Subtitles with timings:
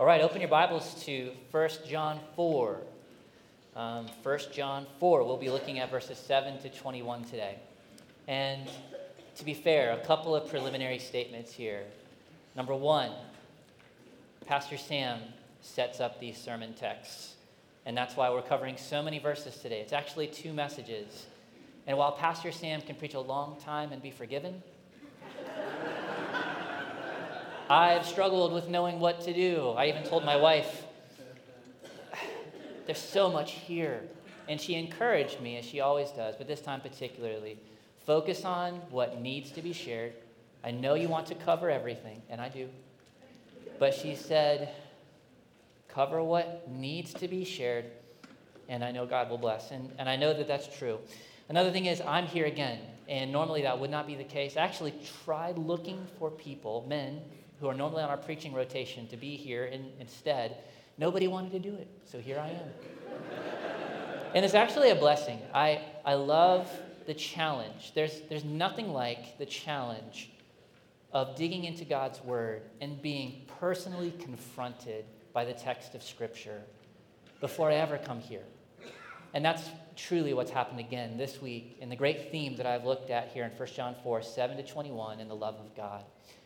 [0.00, 2.80] All right, open your Bibles to 1 John 4.
[3.76, 7.60] Um, 1 John 4, we'll be looking at verses 7 to 21 today.
[8.26, 8.68] And
[9.36, 11.84] to be fair, a couple of preliminary statements here.
[12.56, 13.12] Number one,
[14.46, 15.20] Pastor Sam
[15.62, 17.34] sets up these sermon texts,
[17.86, 19.78] and that's why we're covering so many verses today.
[19.78, 21.26] It's actually two messages.
[21.86, 24.60] And while Pastor Sam can preach a long time and be forgiven,
[27.70, 29.70] I've struggled with knowing what to do.
[29.70, 30.84] I even told my wife,
[32.86, 34.02] there's so much here.
[34.48, 37.58] And she encouraged me, as she always does, but this time particularly,
[38.04, 40.12] focus on what needs to be shared.
[40.62, 42.68] I know you want to cover everything, and I do.
[43.78, 44.68] But she said,
[45.88, 47.86] cover what needs to be shared,
[48.68, 49.70] and I know God will bless.
[49.70, 50.98] And, and I know that that's true.
[51.48, 54.58] Another thing is, I'm here again, and normally that would not be the case.
[54.58, 57.22] I actually tried looking for people, men,
[57.64, 60.58] who are normally on our preaching rotation to be here in, instead.
[60.98, 62.68] Nobody wanted to do it, so here I am.
[64.34, 65.38] and it's actually a blessing.
[65.54, 66.70] I, I love
[67.06, 67.92] the challenge.
[67.94, 70.30] There's, there's nothing like the challenge
[71.14, 76.60] of digging into God's Word and being personally confronted by the text of Scripture
[77.40, 78.44] before I ever come here.
[79.32, 83.08] And that's truly what's happened again this week in the great theme that I've looked
[83.08, 86.04] at here in 1 John 4 7 to 21 in the love of God.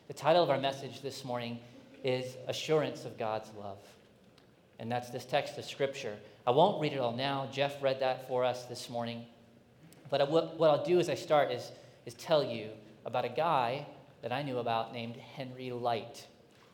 [0.09, 1.59] The title of our message this morning
[2.03, 3.77] is Assurance of God's Love.
[4.79, 6.17] And that's this text of Scripture.
[6.47, 7.47] I won't read it all now.
[7.51, 9.23] Jeff read that for us this morning.
[10.09, 11.71] But what I'll do as I start is,
[12.07, 12.69] is tell you
[13.05, 13.85] about a guy
[14.23, 16.25] that I knew about named Henry Lyte.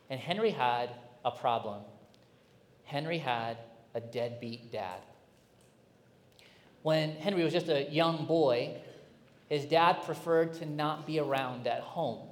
[0.08, 0.88] And Henry had
[1.22, 1.82] a problem.
[2.84, 3.58] Henry had
[3.94, 5.00] a deadbeat dad.
[6.82, 8.78] When Henry was just a young boy,
[9.50, 12.25] his dad preferred to not be around at home.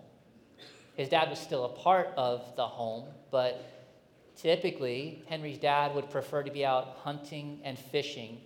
[0.97, 3.65] His dad was still a part of the home, but
[4.37, 8.41] typically Henry's dad would prefer to be out hunting and fishing.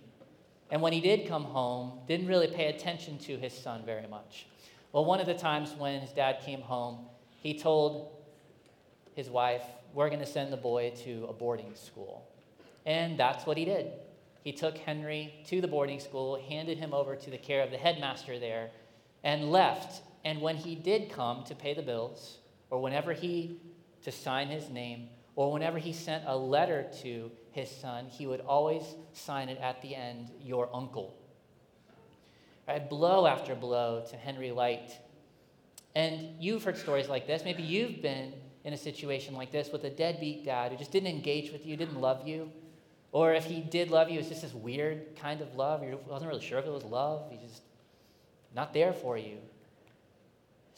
[0.71, 4.47] And when he did come home, didn't really pay attention to his son very much.
[4.91, 7.05] Well, one of the times when his dad came home,
[7.41, 8.11] he told
[9.15, 12.27] his wife, We're going to send the boy to a boarding school.
[12.85, 13.91] And that's what he did.
[14.43, 17.77] He took Henry to the boarding school, handed him over to the care of the
[17.77, 18.71] headmaster there,
[19.23, 20.01] and left.
[20.25, 22.37] And when he did come to pay the bills,
[22.69, 23.59] or whenever he
[24.03, 28.41] to sign his name, or whenever he sent a letter to his son, he would
[28.41, 31.15] always sign it at the end, your uncle.
[32.67, 32.87] Right?
[32.89, 34.91] Blow after blow to Henry Lyte.
[35.95, 37.43] And you've heard stories like this.
[37.43, 41.09] Maybe you've been in a situation like this with a deadbeat dad who just didn't
[41.09, 42.51] engage with you, didn't love you.
[43.11, 45.83] Or if he did love you, it's just this weird kind of love.
[45.83, 47.31] You wasn't really sure if it was love.
[47.31, 47.61] He's just
[48.55, 49.37] not there for you.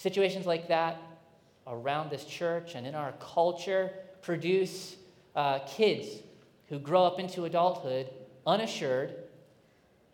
[0.02, 1.00] Situations like that
[1.68, 4.96] around this church and in our culture produce
[5.36, 6.08] uh, kids
[6.70, 8.10] who grow up into adulthood
[8.48, 9.14] unassured,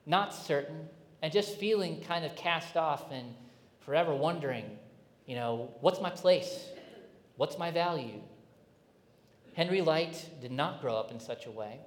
[0.06, 0.90] not certain,
[1.22, 3.34] and just feeling kind of cast off and
[3.80, 4.66] forever wondering,
[5.26, 6.66] you know, what's my place?
[7.38, 8.20] What's my value?
[9.53, 11.80] Henry Lyte did not grow up in such a way.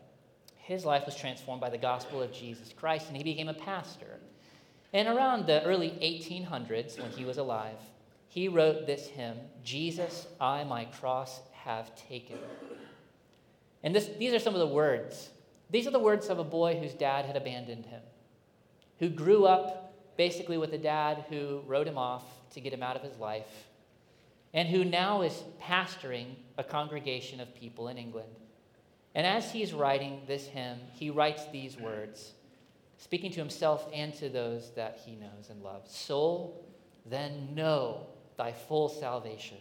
[0.57, 4.21] His life was transformed by the gospel of Jesus Christ, and he became a pastor.
[4.93, 7.79] And around the early 1800s, when he was alive,
[8.29, 12.39] he wrote this hymn Jesus, I my cross have taken.
[13.83, 15.31] And this, these are some of the words.
[15.71, 18.03] These are the words of a boy whose dad had abandoned him,
[18.99, 22.97] who grew up basically with a dad who wrote him off to get him out
[22.97, 23.69] of his life,
[24.53, 28.29] and who now is pastoring a congregation of people in England.
[29.15, 32.33] And as he's writing this hymn, he writes these words,
[33.01, 36.65] speaking to himself and to those that he knows and loves Soul,
[37.07, 38.07] then know
[38.37, 39.57] thy full salvation.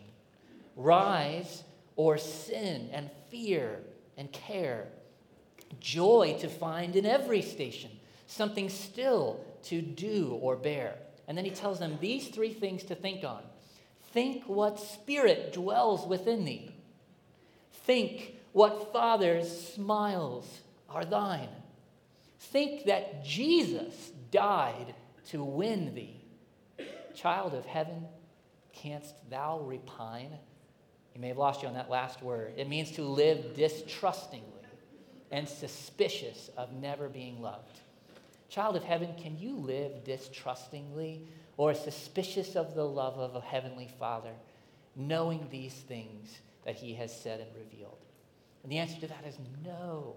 [0.75, 1.63] Rise
[1.95, 3.79] or sin and fear
[4.17, 4.87] and care.
[5.79, 7.91] Joy to find in every station,
[8.27, 10.95] something still to do or bear.
[11.27, 13.41] And then he tells them these three things to think on.
[14.11, 16.71] Think what spirit dwells within thee.
[17.71, 21.49] Think what Father's smiles are thine.
[22.39, 24.95] Think that Jesus died
[25.29, 26.25] to win thee.
[27.13, 28.07] Child of heaven,
[28.73, 30.31] canst thou repine?
[31.13, 32.53] You may have lost you on that last word.
[32.55, 34.45] It means to live distrustingly
[35.31, 37.79] and suspicious of never being loved.
[38.49, 41.27] Child of heaven, can you live distrustingly
[41.57, 44.33] or suspicious of the love of a heavenly Father,
[44.95, 47.97] knowing these things that he has said and revealed?
[48.63, 50.15] And the answer to that is no.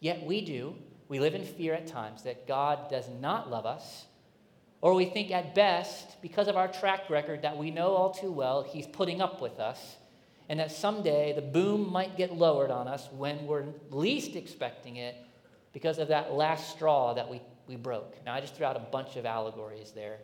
[0.00, 0.76] Yet we do.
[1.08, 4.06] We live in fear at times that God does not love us
[4.82, 8.32] or we think at best, because of our track record that we know all too
[8.32, 9.96] well, he's putting up with us.
[10.48, 15.16] and that someday the boom might get lowered on us when we're least expecting it
[15.72, 18.22] because of that last straw that we, we broke.
[18.26, 20.18] Now, I just threw out a bunch of allegories there,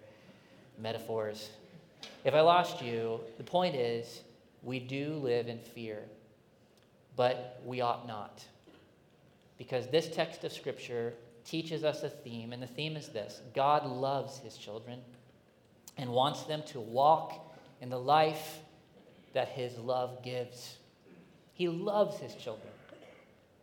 [0.78, 1.48] metaphors.
[2.24, 4.22] If I lost you, the point is
[4.62, 6.02] we do live in fear,
[7.16, 8.44] but we ought not.
[9.58, 11.14] Because this text of Scripture
[11.44, 15.00] teaches us a theme, and the theme is this God loves his children
[15.96, 18.60] and wants them to walk in the life
[19.34, 20.78] that his love gives.
[21.54, 22.70] He loves his children.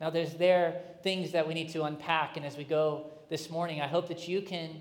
[0.02, 3.80] Now, there's there things that we need to unpack, and as we go this morning,
[3.80, 4.72] I hope that you can,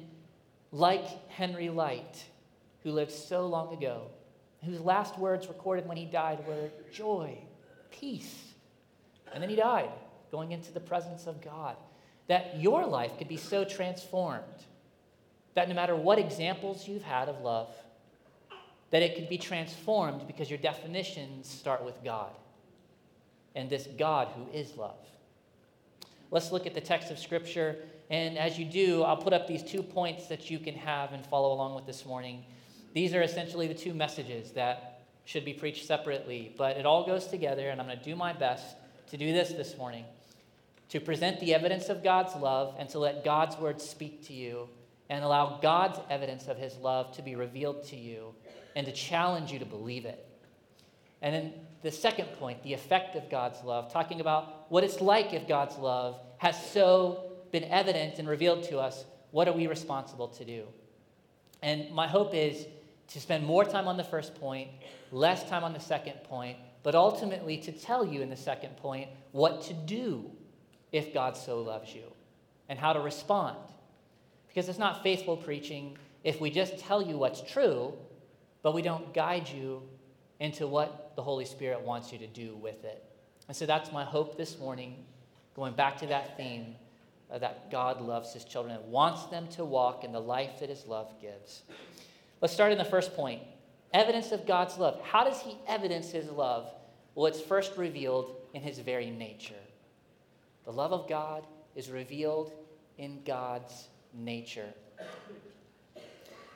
[0.73, 2.25] like Henry Lyte,
[2.83, 4.09] who lived so long ago,
[4.65, 7.39] whose last words recorded when he died were joy,
[7.93, 8.35] peace.
[9.33, 9.91] And then he died,
[10.35, 11.77] going into the presence of God.
[12.27, 14.43] That your life could be so transformed
[15.55, 17.73] that no matter what examples you've had of love,
[18.91, 22.33] that it could be transformed because your definitions start with God
[23.55, 24.99] and this God who is love.
[26.33, 27.77] Let's look at the text of Scripture.
[28.11, 31.25] And as you do, I'll put up these two points that you can have and
[31.25, 32.43] follow along with this morning.
[32.93, 37.29] These are essentially the two messages that should be preached separately, but it all goes
[37.29, 38.77] together, and I'm going to do my best
[39.11, 40.05] to do this this morning
[40.95, 44.69] to present the evidence of God's love and to let God's word speak to you
[45.11, 48.33] and allow God's evidence of his love to be revealed to you
[48.77, 50.25] and to challenge you to believe it.
[51.21, 51.53] And then
[51.83, 55.77] the second point, the effect of God's love, talking about what it's like if God's
[55.79, 60.63] love has so been evident and revealed to us, what are we responsible to do?
[61.61, 62.69] And my hope is
[63.09, 64.69] to spend more time on the first point,
[65.11, 69.09] less time on the second point, but ultimately to tell you in the second point
[69.33, 70.31] what to do
[70.95, 72.05] if God so loves you
[72.69, 73.57] and how to respond.
[74.47, 77.93] Because it's not faithful preaching if we just tell you what's true,
[78.63, 79.83] but we don't guide you
[80.39, 83.05] into what the Holy Spirit wants you to do with it.
[83.49, 85.05] And so that's my hope this morning,
[85.57, 86.77] going back to that theme
[87.29, 90.69] uh, that God loves his children and wants them to walk in the life that
[90.69, 91.63] his love gives.
[92.41, 93.43] Let's start in the first point
[93.93, 95.01] evidence of God's love.
[95.03, 96.73] How does he evidence his love?
[97.17, 99.55] Well, it's first revealed in his very nature.
[100.65, 102.53] The love of God is revealed
[102.99, 104.73] in God's nature.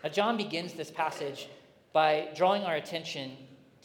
[0.02, 1.49] Now, John begins this passage
[1.93, 3.37] by drawing our attention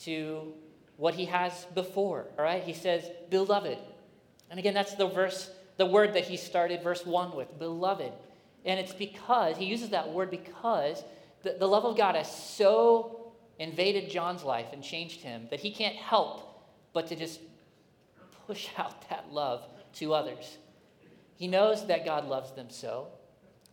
[0.03, 0.53] to
[0.97, 2.27] what he has before.
[2.37, 2.63] All right?
[2.63, 3.77] He says, beloved.
[4.49, 8.11] And again, that's the verse, the word that he started verse 1 with, beloved.
[8.65, 11.03] And it's because, he uses that word because
[11.41, 15.71] the, the love of God has so invaded John's life and changed him that he
[15.71, 17.39] can't help but to just
[18.47, 20.57] push out that love to others.
[21.35, 23.07] He knows that God loves them so.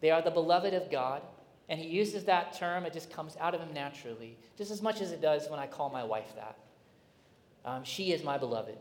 [0.00, 1.22] They are the beloved of God.
[1.68, 5.00] And he uses that term, it just comes out of him naturally, just as much
[5.00, 6.58] as it does when I call my wife that.
[7.64, 8.76] Um, she is my beloved.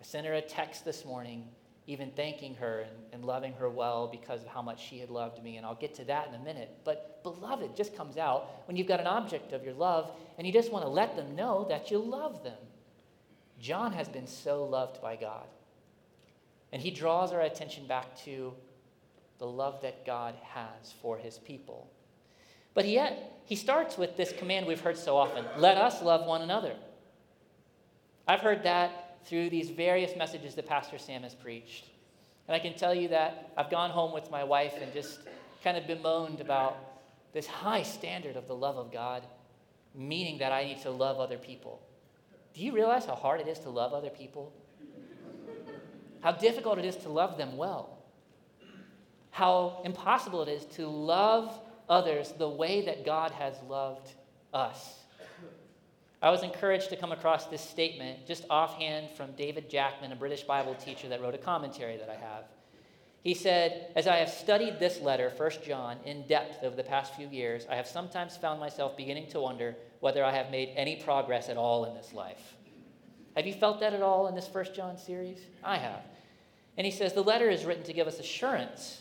[0.00, 1.44] I sent her a text this morning,
[1.86, 5.44] even thanking her and, and loving her well because of how much she had loved
[5.44, 5.58] me.
[5.58, 6.78] And I'll get to that in a minute.
[6.82, 10.52] But beloved just comes out when you've got an object of your love and you
[10.52, 12.58] just want to let them know that you love them.
[13.60, 15.46] John has been so loved by God.
[16.72, 18.52] And he draws our attention back to
[19.38, 21.90] the love that God has for his people.
[22.74, 26.42] But yet, he starts with this command we've heard so often let us love one
[26.42, 26.74] another.
[28.26, 31.86] I've heard that through these various messages that Pastor Sam has preached.
[32.46, 35.20] And I can tell you that I've gone home with my wife and just
[35.64, 36.76] kind of bemoaned about
[37.32, 39.22] this high standard of the love of God,
[39.94, 41.82] meaning that I need to love other people.
[42.54, 44.52] Do you realize how hard it is to love other people?
[46.20, 47.98] How difficult it is to love them well?
[49.30, 51.58] How impossible it is to love
[51.88, 54.12] others the way that God has loved
[54.52, 54.94] us.
[56.20, 60.42] I was encouraged to come across this statement just offhand from David Jackman, a British
[60.42, 62.44] Bible teacher that wrote a commentary that I have.
[63.22, 67.14] He said, As I have studied this letter, 1 John, in depth over the past
[67.14, 70.96] few years, I have sometimes found myself beginning to wonder whether I have made any
[70.96, 72.54] progress at all in this life.
[73.38, 75.38] Have you felt that at all in this 1 John series?
[75.62, 76.00] I have.
[76.76, 79.00] And he says, The letter is written to give us assurance.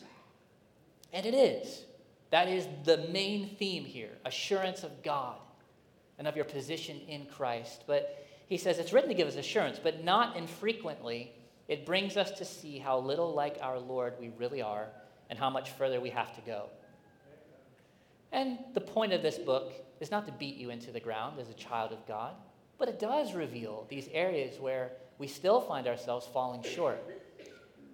[1.11, 1.85] And it is.
[2.29, 5.37] That is the main theme here assurance of God
[6.19, 7.85] and of your position in Christ.
[7.87, 11.31] But he says it's written to give us assurance, but not infrequently.
[11.67, 14.85] It brings us to see how little like our Lord we really are
[15.31, 16.69] and how much further we have to go.
[18.31, 21.49] And the point of this book is not to beat you into the ground as
[21.49, 22.35] a child of God,
[22.77, 27.03] but it does reveal these areas where we still find ourselves falling short.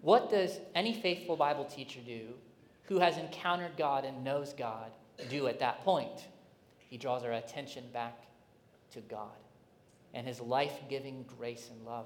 [0.01, 2.33] What does any faithful Bible teacher do
[2.83, 4.91] who has encountered God and knows God
[5.29, 6.27] do at that point?
[6.93, 8.27] he draws our attention back
[8.91, 9.31] to God.
[10.13, 12.05] and his life giving grace and love.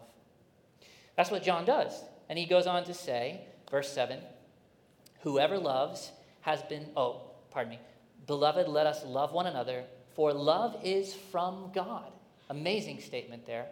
[1.17, 1.91] That's what John does.
[2.29, 4.21] And he goes on to say, verse 7
[5.23, 7.79] Whoever loves has been, oh, pardon me,
[8.27, 9.83] beloved, let us love one another,
[10.15, 12.13] for love is from God.
[12.49, 13.67] Amazing statement there.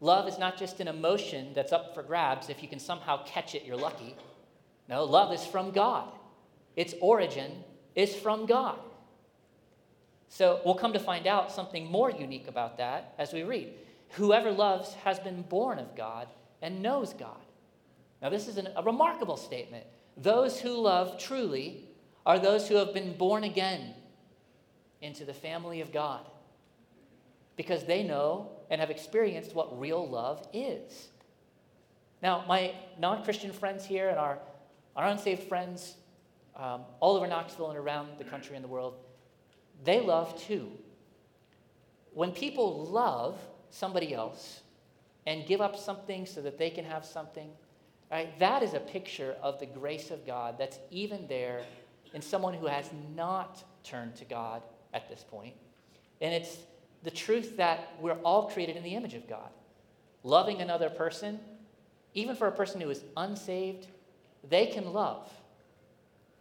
[0.00, 2.48] Love is not just an emotion that's up for grabs.
[2.48, 4.16] If you can somehow catch it, you're lucky.
[4.88, 6.08] No, love is from God.
[6.76, 8.78] Its origin is from God.
[10.28, 13.74] So we'll come to find out something more unique about that as we read.
[14.12, 16.28] Whoever loves has been born of God
[16.62, 17.36] and knows God.
[18.20, 19.84] Now, this is an, a remarkable statement.
[20.16, 21.88] Those who love truly
[22.24, 23.94] are those who have been born again
[25.00, 26.24] into the family of God
[27.56, 31.08] because they know and have experienced what real love is.
[32.22, 34.38] Now, my non Christian friends here and our,
[34.96, 35.96] our unsaved friends
[36.56, 38.94] um, all over Knoxville and around the country and the world,
[39.84, 40.70] they love too.
[42.14, 43.38] When people love
[43.70, 44.60] somebody else
[45.26, 47.50] and give up something so that they can have something,
[48.10, 51.62] right, that is a picture of the grace of God that's even there
[52.12, 55.54] in someone who has not turned to God at this point.
[56.20, 56.58] And it's
[57.02, 59.50] the truth that we're all created in the image of God.
[60.22, 61.40] Loving another person,
[62.14, 63.86] even for a person who is unsaved,
[64.48, 65.30] they can love.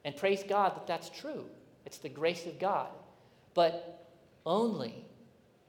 [0.05, 1.45] And praise God that that's true.
[1.85, 2.89] It's the grace of God.
[3.53, 4.07] But
[4.45, 5.05] only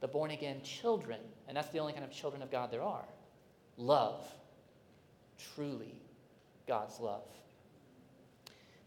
[0.00, 3.04] the born again children, and that's the only kind of children of God there are,
[3.76, 4.24] love
[5.54, 5.94] truly
[6.68, 7.26] God's love.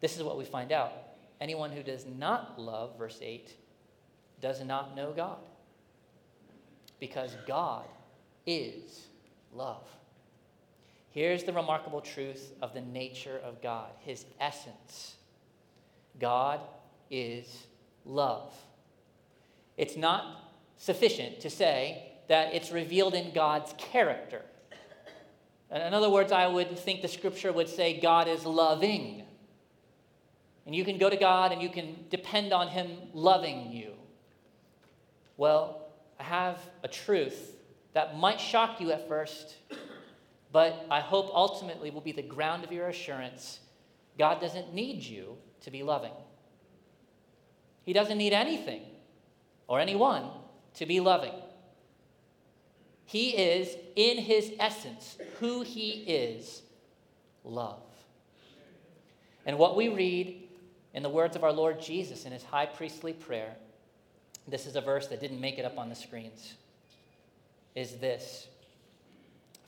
[0.01, 0.93] This is what we find out.
[1.41, 3.51] Anyone who does not love, verse 8,
[4.39, 5.39] does not know God
[6.99, 7.85] because God
[8.45, 9.07] is
[9.53, 9.87] love.
[11.11, 15.15] Here's the remarkable truth of the nature of God, his essence.
[16.19, 16.59] God
[17.09, 17.67] is
[18.05, 18.53] love.
[19.77, 24.41] It's not sufficient to say that it's revealed in God's character.
[25.71, 29.23] In other words, I would think the scripture would say God is loving.
[30.65, 33.93] And you can go to God and you can depend on Him loving you.
[35.37, 35.84] Well,
[36.19, 37.57] I have a truth
[37.93, 39.55] that might shock you at first,
[40.51, 43.59] but I hope ultimately will be the ground of your assurance.
[44.17, 46.13] God doesn't need you to be loving.
[47.83, 48.81] He doesn't need anything
[49.67, 50.29] or anyone
[50.75, 51.33] to be loving.
[53.05, 56.63] He is, in his essence, who he is
[57.43, 57.83] love.
[59.45, 60.41] And what we read
[60.93, 63.55] in the words of our Lord Jesus in his high priestly prayer
[64.47, 66.53] this is a verse that didn't make it up on the screens,
[67.73, 68.47] is this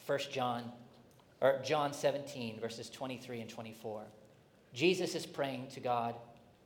[0.06, 0.72] 1 John,
[1.42, 4.04] or John 17, verses 23 and 24.
[4.74, 6.16] Jesus is praying to God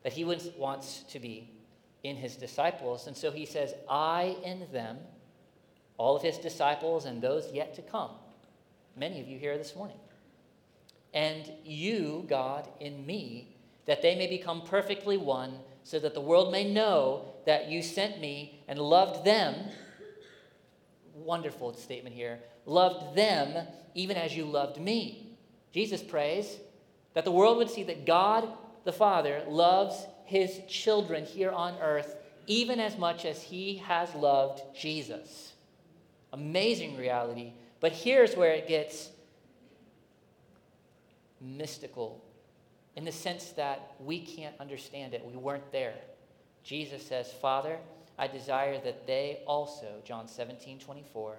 [0.03, 1.49] that he wants to be
[2.03, 3.07] in his disciples.
[3.07, 4.97] And so he says, I in them,
[5.97, 8.11] all of his disciples and those yet to come.
[8.97, 9.97] Many of you here this morning.
[11.13, 15.53] And you, God, in me, that they may become perfectly one
[15.83, 19.55] so that the world may know that you sent me and loved them.
[21.13, 22.39] Wonderful statement here.
[22.65, 25.37] Loved them even as you loved me.
[25.73, 26.57] Jesus prays
[27.13, 28.47] that the world would see that God
[28.83, 32.15] the Father loves his children here on earth
[32.47, 35.53] even as much as he has loved Jesus.
[36.33, 37.53] Amazing reality.
[37.79, 39.09] But here's where it gets
[41.39, 42.23] mystical
[42.95, 45.25] in the sense that we can't understand it.
[45.25, 45.93] We weren't there.
[46.63, 47.77] Jesus says, Father,
[48.17, 51.37] I desire that they also, John 17, 24,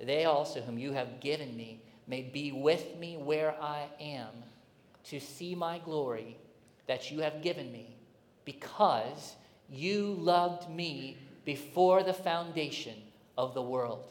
[0.00, 4.28] they also, whom you have given me, may be with me where I am
[5.04, 6.36] to see my glory
[6.86, 7.96] that you have given me
[8.44, 9.36] because
[9.70, 12.94] you loved me before the foundation
[13.36, 14.04] of the world.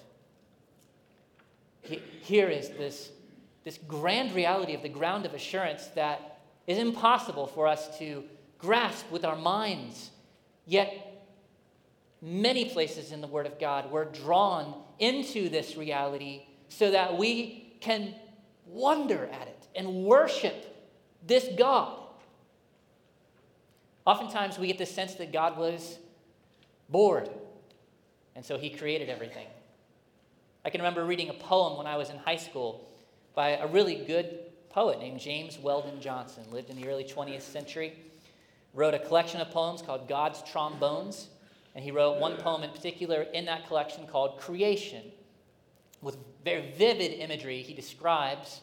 [2.22, 3.12] Here is this,
[3.64, 6.35] this grand reality of the ground of assurance that
[6.68, 8.24] is impossible for us to
[8.58, 10.10] grasp with our minds.
[10.66, 11.24] Yet,
[12.22, 17.76] many places in the Word of God, we're drawn into this reality so that we
[17.82, 18.16] can
[18.66, 20.76] wonder at it and worship
[21.26, 22.00] this God.
[24.06, 25.98] Oftentimes, we get the sense that God was
[26.90, 27.30] bored,
[28.36, 29.48] and so he created everything.
[30.64, 32.88] I can remember reading a poem when I was in high school
[33.36, 34.40] by a really good
[34.76, 37.94] poet named James Weldon Johnson, lived in the early 20th century,
[38.74, 41.30] wrote a collection of poems called God's Trombones,
[41.74, 45.14] and he wrote one poem in particular in that collection called Creation.
[46.02, 48.60] With very vivid imagery, he describes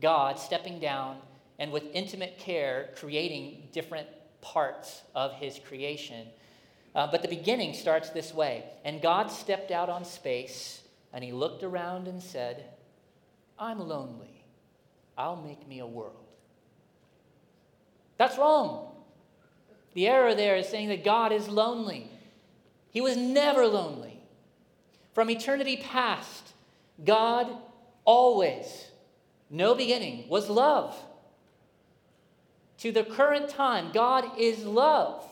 [0.00, 1.18] God stepping down
[1.60, 4.08] and with intimate care creating different
[4.40, 6.26] parts of his creation.
[6.92, 11.30] Uh, but the beginning starts this way And God stepped out on space and he
[11.30, 12.64] looked around and said,
[13.60, 14.41] I'm lonely.
[15.22, 16.16] I'll make me a world.
[18.18, 18.92] That's wrong.
[19.94, 22.10] The error there is saying that God is lonely.
[22.90, 24.20] He was never lonely.
[25.14, 26.54] From eternity past,
[27.04, 27.46] God
[28.04, 28.88] always,
[29.48, 30.96] no beginning, was love.
[32.78, 35.24] To the current time, God is love.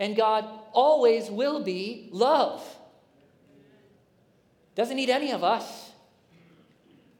[0.00, 2.60] And God always will be love.
[4.74, 5.85] Doesn't need any of us.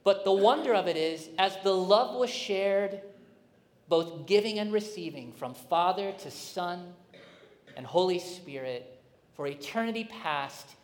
[0.06, 3.00] But the wonder of it is, as the love was shared,
[3.88, 6.94] both giving and receiving from Father to Son
[7.76, 9.02] and Holy Spirit,
[9.34, 10.76] for eternity past,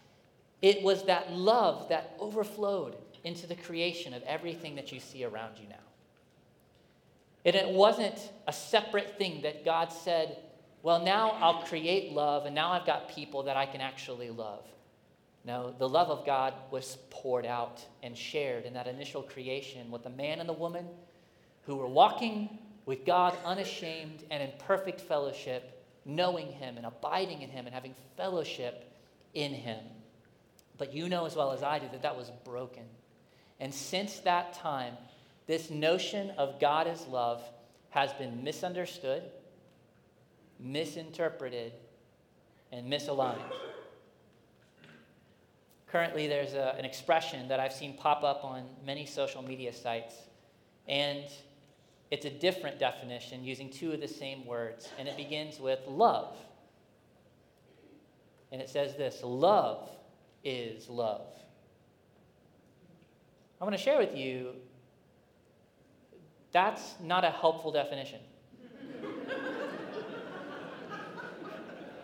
[0.60, 5.56] it was that love that overflowed into the creation of everything that you see around
[5.56, 5.76] you now.
[7.44, 10.36] And it wasn't a separate thing that God said,
[10.82, 14.64] well, now I'll create love, and now I've got people that I can actually love.
[15.44, 20.04] No, the love of God was poured out and shared in that initial creation with
[20.04, 20.86] the man and the woman
[21.62, 27.50] who were walking with God unashamed and in perfect fellowship, knowing Him and abiding in
[27.50, 28.92] Him and having fellowship
[29.34, 29.80] in Him.
[30.78, 32.84] But you know as well as I do that that was broken.
[33.60, 34.94] And since that time,
[35.46, 37.42] this notion of God as love
[37.90, 39.22] has been misunderstood,
[40.58, 41.72] misinterpreted,
[42.72, 43.38] and misaligned.
[45.92, 50.14] Currently, there's a, an expression that I've seen pop up on many social media sites,
[50.88, 51.24] and
[52.10, 56.34] it's a different definition using two of the same words, and it begins with love.
[58.50, 59.90] And it says this love
[60.42, 61.26] is love.
[63.60, 64.54] I'm going to share with you
[66.52, 68.20] that's not a helpful definition.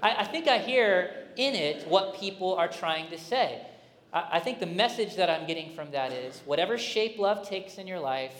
[0.02, 3.66] I, I, think I hear in it what people are trying to say.
[4.12, 7.86] I, think the message that I'm getting from that is whatever shape love takes in
[7.86, 8.34] your life,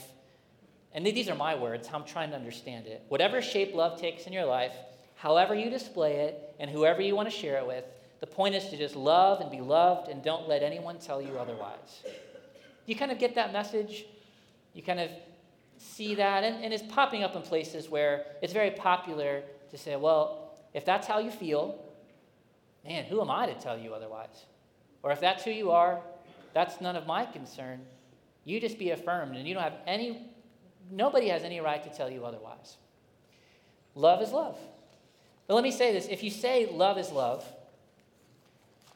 [0.94, 3.02] and these are my words, how I'm trying to understand it.
[3.08, 4.72] Whatever shape love takes in your life,
[5.16, 7.85] however you display it, and whoever you want to share it with,
[8.20, 11.38] the point is to just love and be loved and don't let anyone tell you
[11.38, 12.02] otherwise.
[12.87, 14.07] You kind of get that message?
[14.72, 15.11] You kind of
[15.76, 19.96] see that, and, and it's popping up in places where it's very popular to say,
[19.96, 21.78] well, if that's how you feel,
[22.85, 24.46] man, who am I to tell you otherwise?
[25.02, 26.00] Or if that's who you are,
[26.54, 27.80] that's none of my concern.
[28.44, 30.28] You just be affirmed, and you don't have any
[30.90, 32.76] Nobody has any right to tell you otherwise.
[33.94, 34.58] Love is love.
[35.46, 37.44] But let me say this if you say love is love,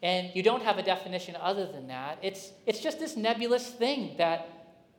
[0.02, 4.16] and you don't have a definition other than that, it's, it's just this nebulous thing
[4.18, 4.48] that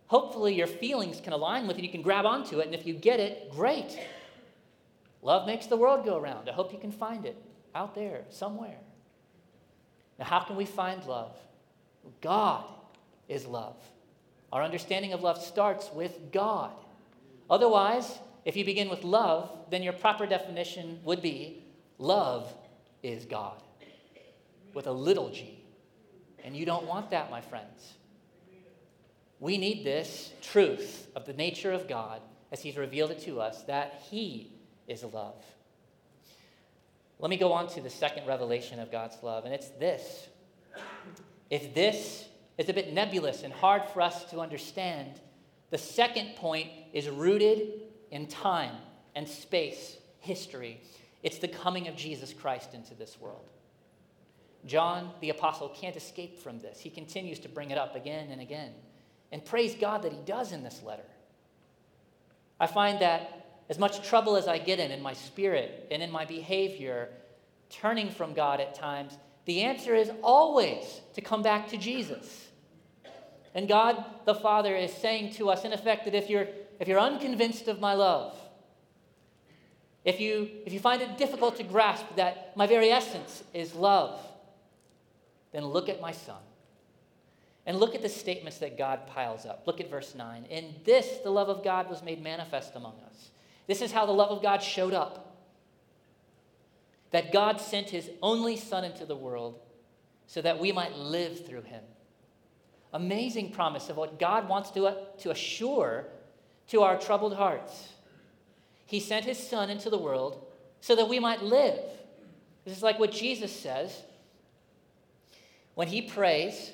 [0.07, 2.67] hopefully your feelings can align with and you can grab onto it.
[2.67, 3.99] And if you get it, great.
[5.21, 6.49] Love makes the world go around.
[6.49, 7.35] I hope you can find it
[7.75, 8.77] out there somewhere.
[10.23, 11.36] Now, how can we find love?
[12.21, 12.63] God
[13.27, 13.75] is love.
[14.53, 16.71] Our understanding of love starts with God.
[17.49, 21.62] Otherwise, if you begin with love, then your proper definition would be
[21.97, 22.53] love
[23.01, 23.62] is God
[24.73, 25.59] with a little g.
[26.45, 27.95] And you don't want that, my friends.
[29.41, 33.63] We need this truth of the nature of God as He's revealed it to us
[33.63, 34.53] that He
[34.88, 35.43] is love.
[37.23, 40.27] Let me go on to the second revelation of God's love, and it's this.
[41.49, 42.25] If this
[42.57, 45.21] is a bit nebulous and hard for us to understand,
[45.69, 48.75] the second point is rooted in time
[49.15, 50.81] and space, history.
[51.23, 53.49] It's the coming of Jesus Christ into this world.
[54.65, 56.81] John, the apostle, can't escape from this.
[56.81, 58.73] He continues to bring it up again and again.
[59.31, 61.07] And praise God that he does in this letter.
[62.59, 66.12] I find that as much trouble as I get in in my spirit and in
[66.12, 67.10] my behavior,
[67.69, 72.47] turning from God at times, the answer is always to come back to Jesus.
[73.56, 76.47] And God the Father is saying to us, in effect, that if you're,
[76.80, 78.38] if you're unconvinced of my love,
[80.06, 84.19] if you, if you find it difficult to grasp that my very essence is love,
[85.52, 86.41] then look at my Son.
[87.65, 89.63] And look at the statements that God piles up.
[89.65, 90.45] Look at verse 9.
[90.49, 93.30] In this, the love of God was made manifest among us.
[93.67, 95.38] This is how the love of God showed up.
[97.12, 99.60] That God sent his only Son into the world
[100.26, 101.84] so that we might live through him
[102.93, 106.06] amazing promise of what God wants to, to assure
[106.67, 107.89] to our troubled hearts.
[108.86, 110.45] He sent his Son into the world
[110.80, 111.80] so that we might live.
[112.63, 114.04] This is like what Jesus says
[115.73, 116.71] when he prays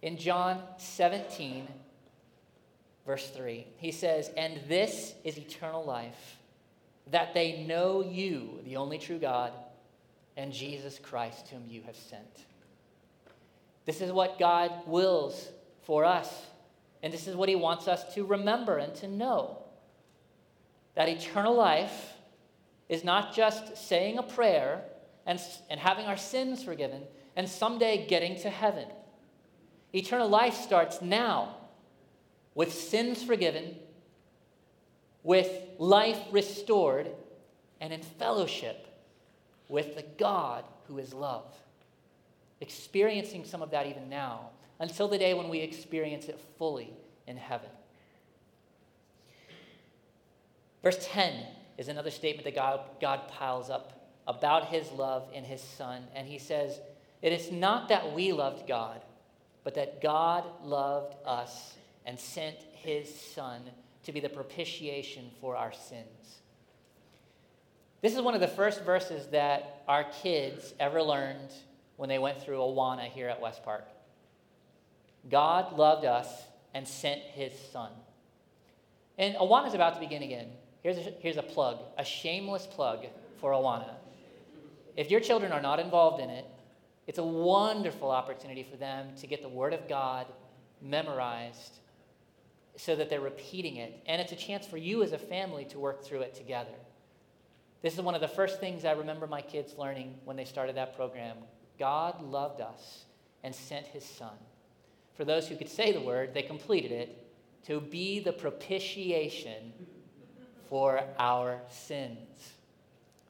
[0.00, 1.68] in John 17,
[3.06, 3.66] verse 3.
[3.78, 6.38] He says, And this is eternal life,
[7.10, 9.52] that they know you, the only true God,
[10.36, 12.44] and Jesus Christ, whom you have sent.
[13.86, 15.48] This is what God wills
[15.84, 16.46] for us.
[17.02, 19.62] And this is what He wants us to remember and to know
[20.96, 22.14] that eternal life
[22.88, 24.82] is not just saying a prayer
[25.24, 25.40] and,
[25.70, 27.02] and having our sins forgiven
[27.36, 28.88] and someday getting to heaven.
[29.92, 31.54] Eternal life starts now
[32.56, 33.76] with sins forgiven,
[35.22, 37.10] with life restored,
[37.80, 38.88] and in fellowship
[39.68, 41.54] with the God who is love.
[42.60, 46.94] Experiencing some of that even now, until the day when we experience it fully
[47.26, 47.68] in heaven.
[50.82, 51.34] Verse 10
[51.76, 56.04] is another statement that God, God piles up about his love in his Son.
[56.14, 56.80] And he says,
[57.20, 59.02] It is not that we loved God,
[59.62, 61.74] but that God loved us
[62.06, 63.60] and sent his Son
[64.04, 66.38] to be the propitiation for our sins.
[68.00, 71.52] This is one of the first verses that our kids ever learned
[71.96, 73.88] when they went through Awana here at West Park.
[75.28, 76.28] God loved us
[76.72, 77.90] and sent his Son.
[79.18, 80.48] And Awana is about to begin again.
[80.82, 83.06] Here's a, here's a plug, a shameless plug
[83.40, 83.94] for Awana.
[84.96, 86.46] If your children are not involved in it,
[87.06, 90.26] it's a wonderful opportunity for them to get the Word of God
[90.80, 91.80] memorized
[92.76, 94.02] so that they're repeating it.
[94.06, 96.74] And it's a chance for you as a family to work through it together.
[97.82, 100.76] This is one of the first things I remember my kids learning when they started
[100.76, 101.36] that program.
[101.78, 103.04] God loved us
[103.42, 104.34] and sent his son.
[105.14, 107.26] For those who could say the word, they completed it
[107.66, 109.72] to be the propitiation
[110.68, 112.52] for our sins.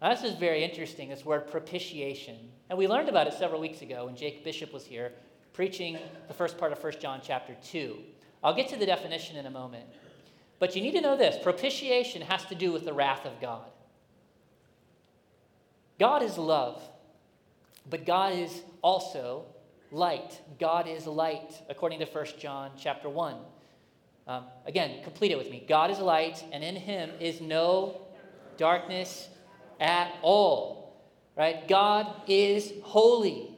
[0.01, 2.37] Now, this is very interesting, this word propitiation.
[2.69, 5.13] And we learned about it several weeks ago when Jake Bishop was here
[5.53, 7.97] preaching the first part of 1 John chapter 2.
[8.43, 9.87] I'll get to the definition in a moment.
[10.59, 13.67] But you need to know this propitiation has to do with the wrath of God.
[15.99, 16.83] God is love,
[17.89, 19.47] but God is also
[19.91, 20.41] light.
[20.59, 23.37] God is light, according to 1 John chapter 1.
[24.27, 25.65] Um, again, complete it with me.
[25.69, 28.01] God is light, and in him is no
[28.57, 29.29] darkness
[29.81, 30.97] at all.
[31.37, 31.69] Right?
[31.69, 33.57] God is holy.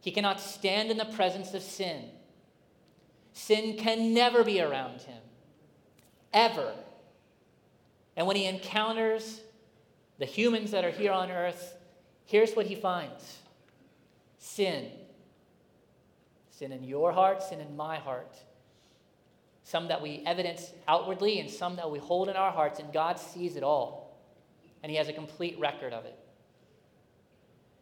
[0.00, 2.10] He cannot stand in the presence of sin.
[3.34, 5.20] Sin can never be around him,
[6.32, 6.72] ever.
[8.16, 9.40] And when he encounters
[10.18, 11.76] the humans that are here on earth,
[12.24, 13.38] here's what he finds
[14.38, 14.90] sin.
[16.50, 18.34] Sin in your heart, sin in my heart
[19.64, 23.18] some that we evidence outwardly, and some that we hold in our hearts, and God
[23.18, 24.14] sees it all.
[24.82, 26.18] And He has a complete record of it.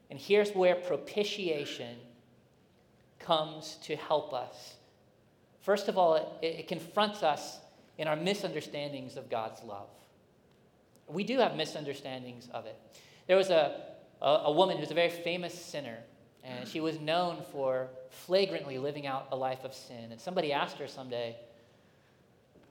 [0.09, 1.97] And here's where propitiation
[3.19, 4.77] comes to help us.
[5.63, 7.59] First of all, it, it confronts us
[7.99, 9.89] in our misunderstandings of God's love.
[11.09, 12.77] We do have misunderstandings of it.
[13.27, 13.81] There was a,
[14.21, 15.99] a, a woman who's a very famous sinner,
[16.45, 20.11] and she was known for flagrantly living out a life of sin.
[20.11, 21.37] And somebody asked her someday,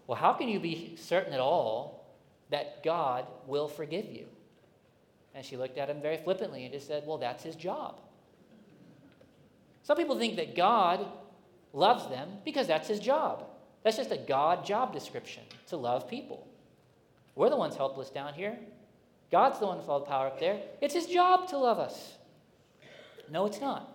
[0.07, 2.05] well, how can you be certain at all
[2.49, 4.25] that God will forgive you?
[5.33, 8.01] And she looked at him very flippantly and just said, Well, that's his job.
[9.83, 11.05] Some people think that God
[11.73, 13.45] loves them because that's his job.
[13.83, 16.47] That's just a God job description to love people.
[17.35, 18.57] We're the ones helpless down here.
[19.31, 20.59] God's the one with all the power up there.
[20.81, 22.15] It's his job to love us.
[23.29, 23.89] No, it's not.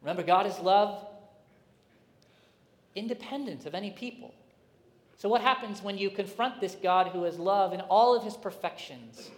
[0.00, 1.06] Remember, God is love
[2.94, 4.34] independent of any people.
[5.18, 8.36] So, what happens when you confront this God who is love in all of his
[8.36, 9.30] perfections?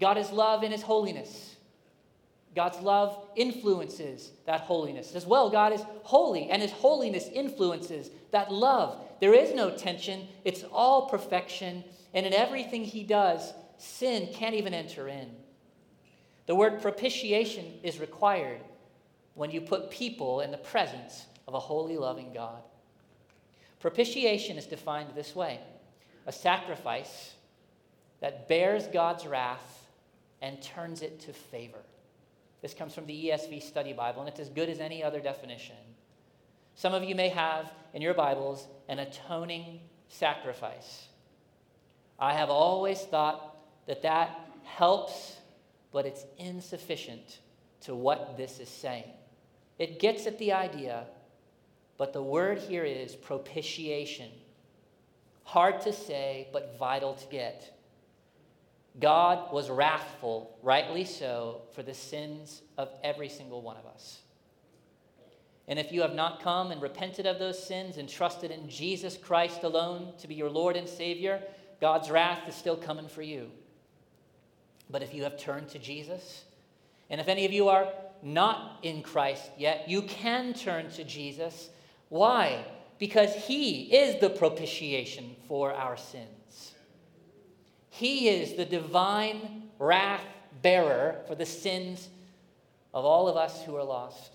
[0.00, 1.56] God is love in his holiness.
[2.54, 5.14] God's love influences that holiness.
[5.14, 9.02] As well, God is holy, and his holiness influences that love.
[9.20, 14.74] There is no tension, it's all perfection, and in everything he does, sin can't even
[14.74, 15.30] enter in.
[16.46, 18.60] The word propitiation is required
[19.34, 22.62] when you put people in the presence of a holy, loving God.
[23.80, 25.58] Propitiation is defined this way
[26.26, 27.34] a sacrifice
[28.20, 29.88] that bears God's wrath
[30.40, 31.80] and turns it to favor.
[32.62, 35.76] This comes from the ESV Study Bible, and it's as good as any other definition.
[36.74, 41.08] Some of you may have in your Bibles an atoning sacrifice.
[42.18, 45.36] I have always thought that that helps,
[45.92, 47.40] but it's insufficient
[47.82, 49.10] to what this is saying.
[49.78, 51.06] It gets at the idea
[52.02, 54.28] but the word here is propitiation.
[55.44, 57.78] Hard to say, but vital to get.
[59.00, 64.20] God was wrathful, rightly so, for the sins of every single one of us.
[65.68, 69.16] And if you have not come and repented of those sins and trusted in Jesus
[69.16, 71.40] Christ alone to be your Lord and Savior,
[71.80, 73.50] God's wrath is still coming for you.
[74.90, 76.44] But if you have turned to Jesus,
[77.08, 77.88] and if any of you are
[78.22, 81.70] not in Christ yet, you can turn to Jesus.
[82.08, 82.64] Why?
[82.98, 86.41] Because he is the propitiation for our sins.
[88.02, 90.24] He is the divine wrath
[90.60, 92.08] bearer for the sins
[92.92, 94.32] of all of us who are lost.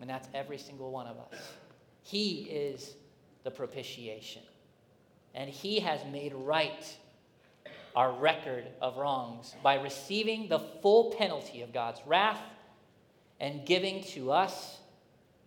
[0.00, 1.40] And that's every single one of us.
[2.04, 2.94] He is
[3.42, 4.42] the propitiation.
[5.34, 6.96] And he has made right
[7.96, 12.40] our record of wrongs by receiving the full penalty of God's wrath
[13.40, 14.78] and giving to us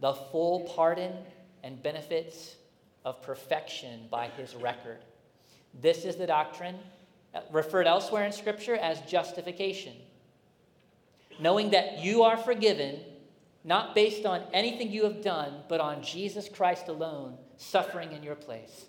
[0.02, 1.14] the full pardon
[1.64, 2.56] and benefits
[3.06, 4.98] of perfection by his record.
[5.82, 6.76] This is the doctrine
[7.52, 9.94] referred elsewhere in Scripture as justification.
[11.40, 13.00] Knowing that you are forgiven,
[13.64, 18.36] not based on anything you have done, but on Jesus Christ alone, suffering in your
[18.36, 18.86] place.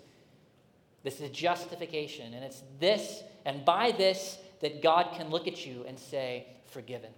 [1.03, 5.83] This is justification, and it's this, and by this, that God can look at you
[5.87, 7.11] and say, Forgiven.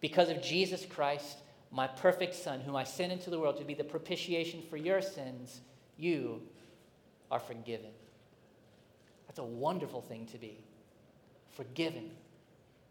[0.00, 1.38] Because of Jesus Christ,
[1.70, 5.02] my perfect Son, whom I sent into the world to be the propitiation for your
[5.02, 5.60] sins,
[5.98, 6.42] you
[7.30, 7.90] are forgiven.
[9.38, 10.58] That's a wonderful thing to be.
[11.52, 12.10] Forgiven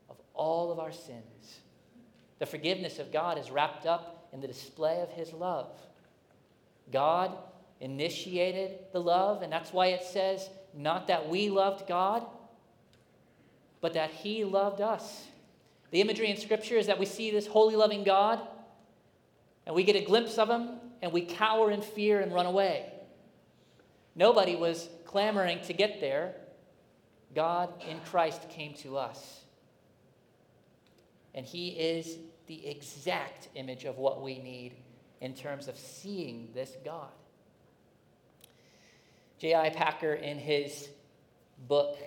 [0.10, 1.60] of all of our sins.
[2.40, 5.78] The forgiveness of God is wrapped up in the display of His love.
[6.90, 7.34] God
[7.82, 12.26] initiated the love, and that's why it says, not that we loved God,
[13.82, 15.26] but that He loved us.
[15.92, 18.40] The imagery in Scripture is that we see this holy, loving God,
[19.66, 20.70] and we get a glimpse of Him,
[21.02, 22.86] and we cower in fear and run away.
[24.16, 26.36] Nobody was clamoring to get there.
[27.36, 29.42] God in Christ came to us.
[31.34, 32.18] And He is
[32.48, 34.74] the exact image of what we need
[35.20, 37.10] in terms of seeing this God.
[39.40, 39.70] J.I.
[39.70, 40.90] Packer, in his
[41.68, 41.98] book,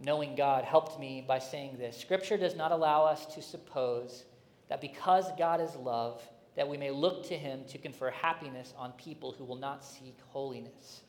[0.00, 4.24] Knowing God, helped me by saying this Scripture does not allow us to suppose
[4.68, 6.22] that because God is love,
[6.54, 10.16] that we may look to him to confer happiness on people who will not seek
[10.28, 11.00] holiness.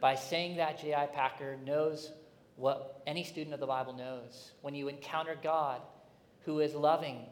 [0.00, 1.06] By saying that, J.I.
[1.06, 2.10] Packer knows
[2.56, 4.52] what any student of the Bible knows.
[4.62, 5.80] When you encounter God,
[6.44, 7.26] who is loving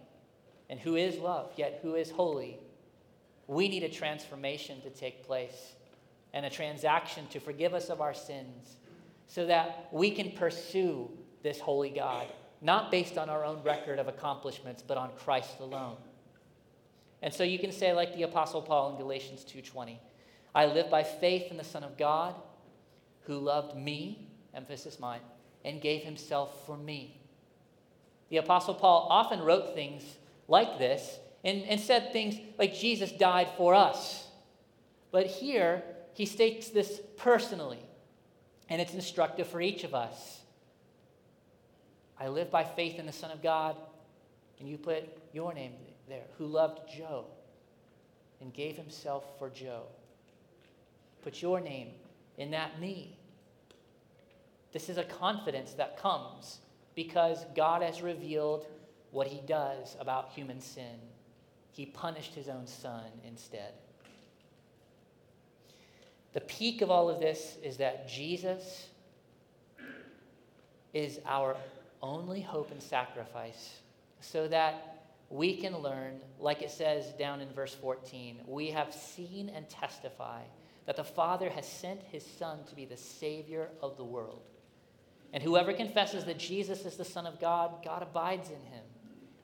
[0.69, 2.59] and who is love, yet who is holy,
[3.47, 5.73] we need a transformation to take place
[6.35, 8.77] and a transaction to forgive us of our sins
[9.27, 11.11] so that we can pursue
[11.43, 12.27] this holy God,
[12.61, 15.97] not based on our own record of accomplishments, but on Christ alone.
[17.23, 19.99] And so you can say like the apostle Paul in Galatians 2:20,
[20.55, 22.35] I live by faith in the Son of God
[23.29, 25.21] who loved me, emphasis mine,
[25.65, 27.21] and gave himself for me.
[28.31, 30.03] The apostle Paul often wrote things
[30.49, 34.27] like this and, and said things like Jesus died for us.
[35.13, 37.85] But here, he states this personally,
[38.71, 40.41] and it's instructive for each of us.
[42.19, 43.77] I live by faith in the Son of God,
[44.59, 45.73] and you put your name
[46.09, 47.27] there, who loved Joe
[48.41, 49.83] and gave himself for Joe.
[51.23, 51.89] Put your name
[52.39, 53.18] in that me.
[54.73, 56.59] This is a confidence that comes
[56.95, 58.67] because God has revealed
[59.11, 60.99] what he does about human sin.
[61.73, 63.73] He punished his own son instead.
[66.33, 68.89] The peak of all of this is that Jesus
[70.93, 71.57] is our
[72.03, 73.79] only hope and sacrifice
[74.21, 74.99] so that
[75.31, 80.43] we can learn, like it says down in verse 14, we have seen and testify
[80.87, 84.43] that the Father has sent his Son to be the Savior of the world.
[85.33, 88.85] And whoever confesses that Jesus is the Son of God, God abides in him,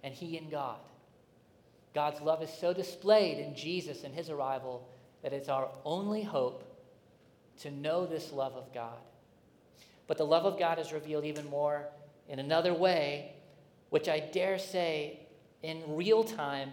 [0.02, 0.78] and he in God.
[1.94, 4.88] God's love is so displayed in Jesus and his arrival
[5.22, 6.64] that it's our only hope
[7.60, 8.98] to know this love of God.
[10.06, 11.86] But the love of God is revealed even more
[12.28, 13.32] in another way,
[13.90, 15.20] which I dare say
[15.62, 16.70] in real time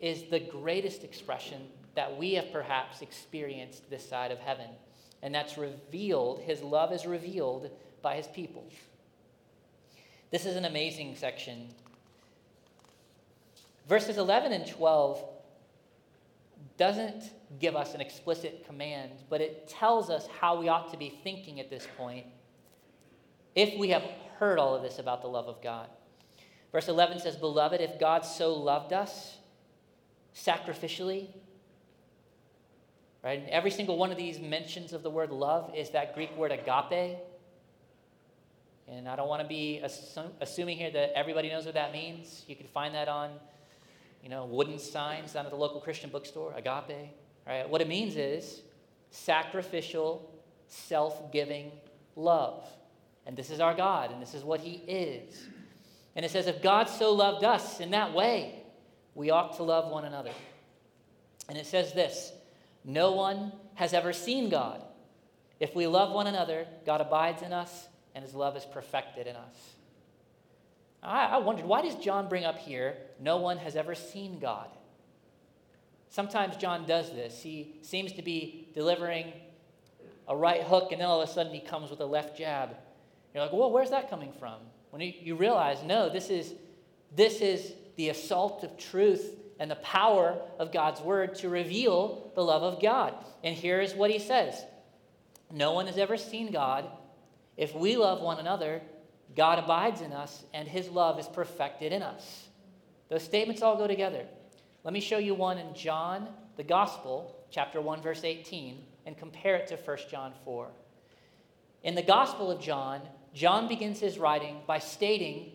[0.00, 1.62] is the greatest expression
[1.94, 4.68] that we have perhaps experienced this side of heaven.
[5.22, 7.70] And that's revealed, his love is revealed
[8.02, 8.64] by his people.
[10.30, 11.68] This is an amazing section.
[13.88, 15.22] Verses 11 and 12
[16.78, 17.24] doesn't
[17.60, 21.60] give us an explicit command, but it tells us how we ought to be thinking
[21.60, 22.26] at this point
[23.54, 24.02] if we have
[24.38, 25.88] heard all of this about the love of God.
[26.72, 29.36] Verse 11 says, Beloved, if God so loved us
[30.34, 31.28] sacrificially,
[33.22, 33.40] right?
[33.40, 36.50] And every single one of these mentions of the word love is that Greek word
[36.50, 37.18] agape.
[38.88, 42.44] And I don't want to be assu- assuming here that everybody knows what that means.
[42.48, 43.30] You can find that on
[44.22, 47.10] you know, wooden signs down at the local Christian bookstore, agape,
[47.46, 47.68] right?
[47.68, 48.62] What it means is
[49.10, 50.30] sacrificial,
[50.68, 51.72] self giving
[52.14, 52.64] love.
[53.26, 55.46] And this is our God, and this is what He is.
[56.14, 58.62] And it says, If God so loved us in that way,
[59.14, 60.32] we ought to love one another.
[61.48, 62.32] And it says this
[62.84, 64.82] No one has ever seen God.
[65.58, 69.36] If we love one another, God abides in us, and his love is perfected in
[69.36, 69.74] us.
[71.02, 74.68] I, I wondered, why does John bring up here, no one has ever seen God?
[76.08, 77.42] Sometimes John does this.
[77.42, 79.32] He seems to be delivering
[80.28, 82.76] a right hook, and then all of a sudden he comes with a left jab.
[83.34, 84.56] You're like, well, where's that coming from?
[84.90, 86.52] When you, you realize, no, this is,
[87.16, 92.42] this is the assault of truth and the power of God's word to reveal the
[92.42, 93.14] love of God.
[93.42, 94.62] And here is what he says
[95.50, 96.84] No one has ever seen God.
[97.56, 98.82] If we love one another,
[99.36, 102.48] God abides in us, and his love is perfected in us.
[103.08, 104.26] Those statements all go together.
[104.84, 109.56] Let me show you one in John, the Gospel, chapter 1, verse 18, and compare
[109.56, 110.68] it to 1 John 4.
[111.82, 113.02] In the Gospel of John,
[113.34, 115.52] John begins his writing by stating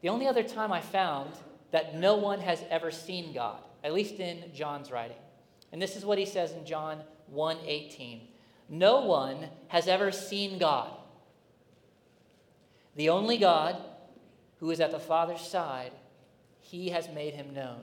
[0.00, 1.30] the only other time I found
[1.70, 5.16] that no one has ever seen God, at least in John's writing.
[5.72, 8.28] And this is what he says in John 1:18.
[8.68, 10.90] No one has ever seen God.
[12.98, 13.76] The only God
[14.58, 15.92] who is at the Father's side,
[16.58, 17.82] he has made him known.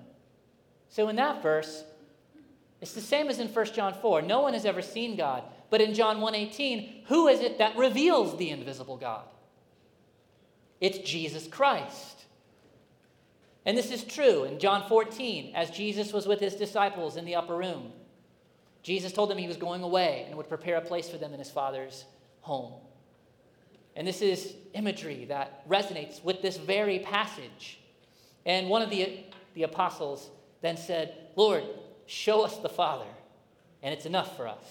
[0.89, 1.85] So in that verse,
[2.81, 4.21] it's the same as in 1 John 4.
[4.23, 5.43] No one has ever seen God.
[5.69, 9.23] But in John 1:18, who is it that reveals the invisible God?
[10.81, 12.25] It's Jesus Christ.
[13.65, 17.35] And this is true in John 14, as Jesus was with his disciples in the
[17.35, 17.93] upper room.
[18.83, 21.39] Jesus told them he was going away and would prepare a place for them in
[21.39, 22.03] his Father's
[22.41, 22.84] home.
[23.95, 27.79] And this is imagery that resonates with this very passage.
[28.45, 30.29] And one of the, the apostles
[30.61, 31.63] then said, Lord,
[32.05, 33.05] show us the Father,
[33.81, 34.65] and it's enough for us.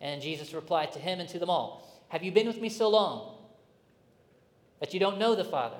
[0.00, 2.88] And Jesus replied to him and to them all, Have you been with me so
[2.88, 3.36] long?
[4.80, 5.76] that you don't know the Father.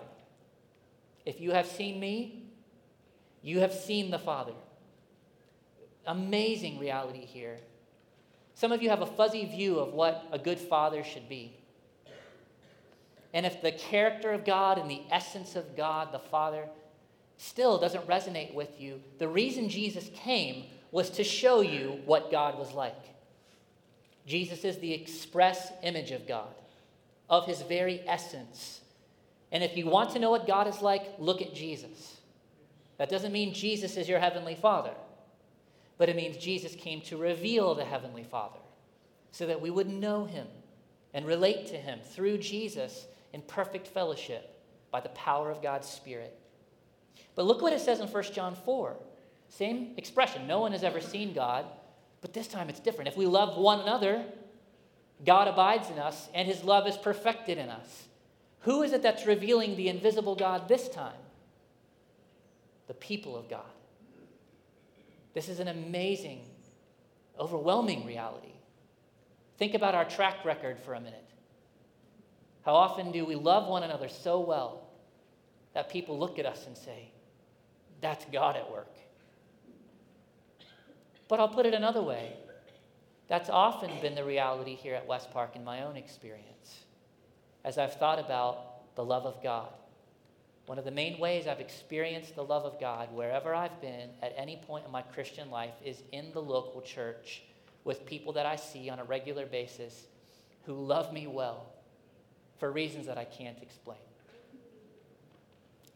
[1.26, 2.44] If you have seen me,
[3.42, 4.52] you have seen the Father.
[6.06, 7.58] Amazing reality here.
[8.54, 11.56] Some of you have a fuzzy view of what a good father should be.
[13.32, 16.64] And if the character of God and the essence of God, the Father,
[17.36, 22.58] still doesn't resonate with you, the reason Jesus came was to show you what God
[22.58, 22.96] was like.
[24.26, 26.54] Jesus is the express image of God,
[27.28, 28.80] of his very essence.
[29.52, 32.18] And if you want to know what God is like, look at Jesus.
[32.98, 34.92] That doesn't mean Jesus is your heavenly Father,
[35.98, 38.58] but it means Jesus came to reveal the heavenly Father
[39.32, 40.46] so that we would know him
[41.14, 46.36] and relate to him through Jesus in perfect fellowship by the power of God's Spirit.
[47.34, 48.96] But look what it says in 1 John 4.
[49.48, 50.46] Same expression.
[50.46, 51.66] No one has ever seen God,
[52.20, 53.08] but this time it's different.
[53.08, 54.24] If we love one another,
[55.24, 58.08] God abides in us, and his love is perfected in us.
[58.60, 61.12] Who is it that's revealing the invisible God this time?
[62.86, 63.62] The people of God.
[65.34, 66.40] This is an amazing,
[67.38, 68.52] overwhelming reality.
[69.58, 71.29] Think about our track record for a minute.
[72.64, 74.82] How often do we love one another so well
[75.74, 77.10] that people look at us and say,
[78.00, 78.94] That's God at work?
[81.28, 82.34] But I'll put it another way.
[83.28, 86.80] That's often been the reality here at West Park in my own experience
[87.64, 89.68] as I've thought about the love of God.
[90.66, 94.34] One of the main ways I've experienced the love of God wherever I've been at
[94.36, 97.42] any point in my Christian life is in the local church
[97.84, 100.06] with people that I see on a regular basis
[100.64, 101.66] who love me well
[102.60, 103.98] for reasons that I can't explain.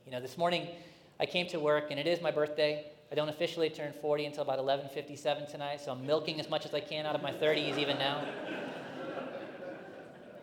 [0.06, 0.66] You know, this morning
[1.20, 2.86] I came to work and it is my birthday.
[3.12, 6.74] I don't officially turn 40 until about 11:57 tonight, so I'm milking as much as
[6.74, 8.24] I can out of my 30s even now.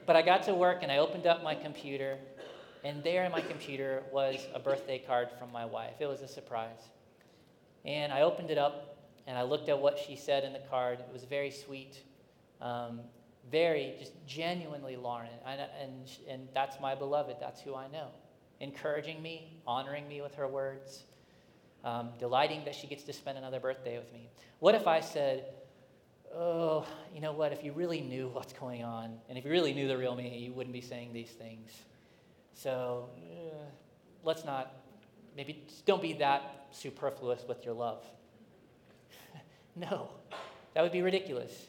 [0.06, 2.18] But I got to work and I opened up my computer,
[2.84, 5.96] and there in my computer was a birthday card from my wife.
[6.00, 6.90] It was a surprise.
[7.84, 11.00] And I opened it up and I looked at what she said in the card.
[11.00, 12.04] It was very sweet,
[12.62, 13.02] um,
[13.49, 15.30] very just genuinely Lauren.
[15.45, 18.08] And, and, and that's my beloved, that's who I know.
[18.60, 21.04] Encouraging me, honoring me with her words,
[21.83, 24.29] um, delighting that she gets to spend another birthday with me.
[24.60, 25.46] What if I said,
[26.33, 29.73] oh, you know what, if you really knew what's going on, and if you really
[29.73, 31.71] knew the real me, you wouldn't be saying these things.
[32.54, 33.65] So uh,
[34.23, 34.73] let's not,
[35.35, 38.04] maybe don't be that superfluous with your love.
[39.75, 40.10] no,
[40.75, 41.67] that would be ridiculous.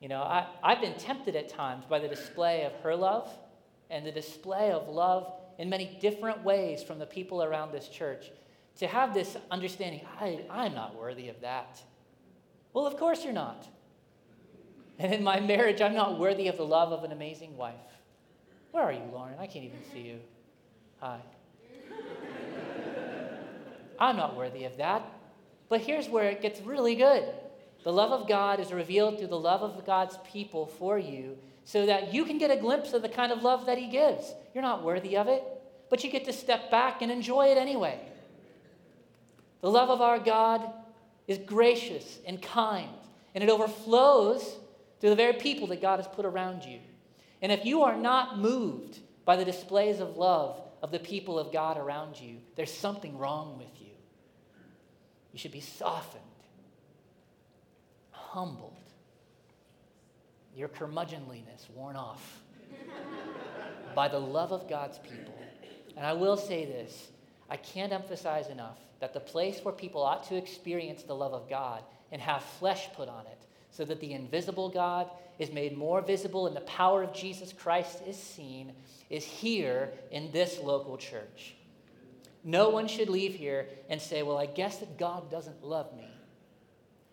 [0.00, 3.28] You know, I, I've been tempted at times by the display of her love
[3.90, 8.30] and the display of love in many different ways from the people around this church
[8.78, 11.82] to have this understanding I, I'm not worthy of that.
[12.72, 13.66] Well, of course you're not.
[14.98, 17.74] And in my marriage, I'm not worthy of the love of an amazing wife.
[18.70, 19.34] Where are you, Lauren?
[19.38, 20.18] I can't even see you.
[21.00, 21.20] Hi.
[23.98, 25.02] I'm not worthy of that.
[25.68, 27.24] But here's where it gets really good
[27.84, 31.86] the love of God is revealed through the love of God's people for you so
[31.86, 34.32] that you can get a glimpse of the kind of love that He gives.
[34.54, 35.42] You're not worthy of it,
[35.88, 38.00] but you get to step back and enjoy it anyway.
[39.60, 40.72] The love of our God
[41.26, 42.88] is gracious and kind,
[43.34, 44.56] and it overflows
[45.00, 46.80] to the very people that God has put around you.
[47.42, 51.52] And if you are not moved by the displays of love of the people of
[51.52, 53.92] God around you, there's something wrong with you.
[55.32, 56.24] You should be softened,
[58.30, 58.76] humbled,
[60.54, 62.40] your curmudgeonliness worn off
[63.94, 65.34] by the love of God's people.
[65.96, 67.08] And I will say this
[67.48, 71.48] I can't emphasize enough that the place where people ought to experience the love of
[71.48, 76.00] God and have flesh put on it so that the invisible God is made more
[76.00, 78.72] visible and the power of Jesus Christ is seen
[79.08, 81.56] is here in this local church.
[82.44, 86.09] No one should leave here and say, Well, I guess that God doesn't love me.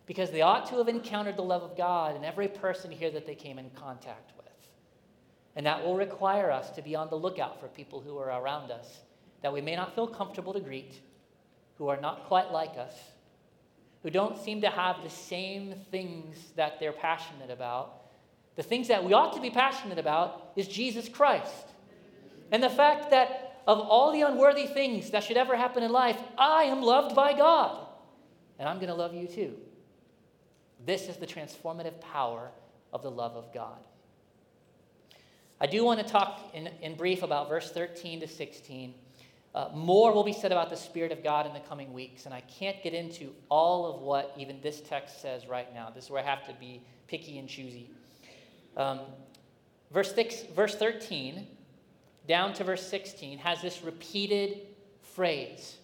[0.08, 3.28] Because they ought to have encountered the love of God in every person here that
[3.28, 4.46] they came in contact with.
[5.56, 8.72] And that will require us to be on the lookout for people who are around
[8.72, 9.02] us
[9.42, 11.00] that we may not feel comfortable to greet,
[11.78, 12.94] who are not quite like us,
[14.04, 18.02] who don't seem to have the same things that they're passionate about.
[18.56, 21.68] The things that we ought to be passionate about is Jesus Christ.
[22.52, 26.20] And the fact that of all the unworthy things that should ever happen in life,
[26.38, 27.86] I am loved by God.
[28.58, 29.56] And I'm going to love you too.
[30.86, 32.50] This is the transformative power
[32.94, 33.78] of the love of God.
[35.60, 38.94] I do want to talk in, in brief about verse 13 to 16
[39.58, 42.34] uh, more will be said about the Spirit of God in the coming weeks, and
[42.34, 45.90] I can't get into all of what even this text says right now.
[45.90, 47.90] This is where I have to be picky and choosy.
[48.76, 49.00] Um,
[49.92, 51.48] verse, six, verse 13
[52.28, 54.60] down to verse 16 has this repeated
[55.02, 55.78] phrase,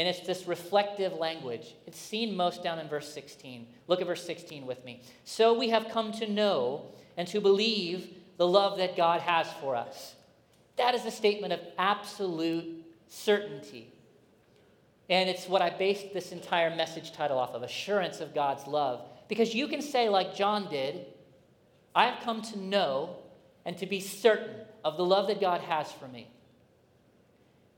[0.00, 1.74] and it's this reflective language.
[1.86, 3.66] It's seen most down in verse 16.
[3.86, 5.02] Look at verse 16 with me.
[5.24, 6.86] So we have come to know
[7.18, 10.14] and to believe the love that God has for us.
[10.76, 13.92] That is a statement of absolute certainty.
[15.10, 19.04] And it's what I based this entire message title off of assurance of God's love.
[19.28, 21.04] Because you can say, like John did,
[21.94, 23.16] I have come to know
[23.66, 26.30] and to be certain of the love that God has for me.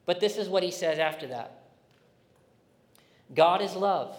[0.07, 1.62] But this is what he says after that
[3.35, 4.17] God is love,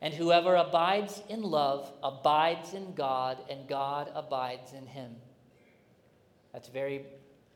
[0.00, 5.16] and whoever abides in love abides in God, and God abides in him.
[6.52, 7.04] That's very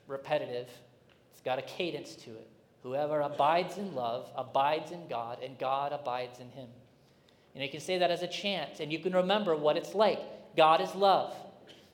[0.07, 0.69] repetitive,
[1.33, 2.49] it's got a cadence to it.
[2.83, 6.69] Whoever abides in love abides in God, and God abides in him.
[7.55, 10.21] And you can say that as a chant, and you can remember what it's like.
[10.57, 11.35] God is love.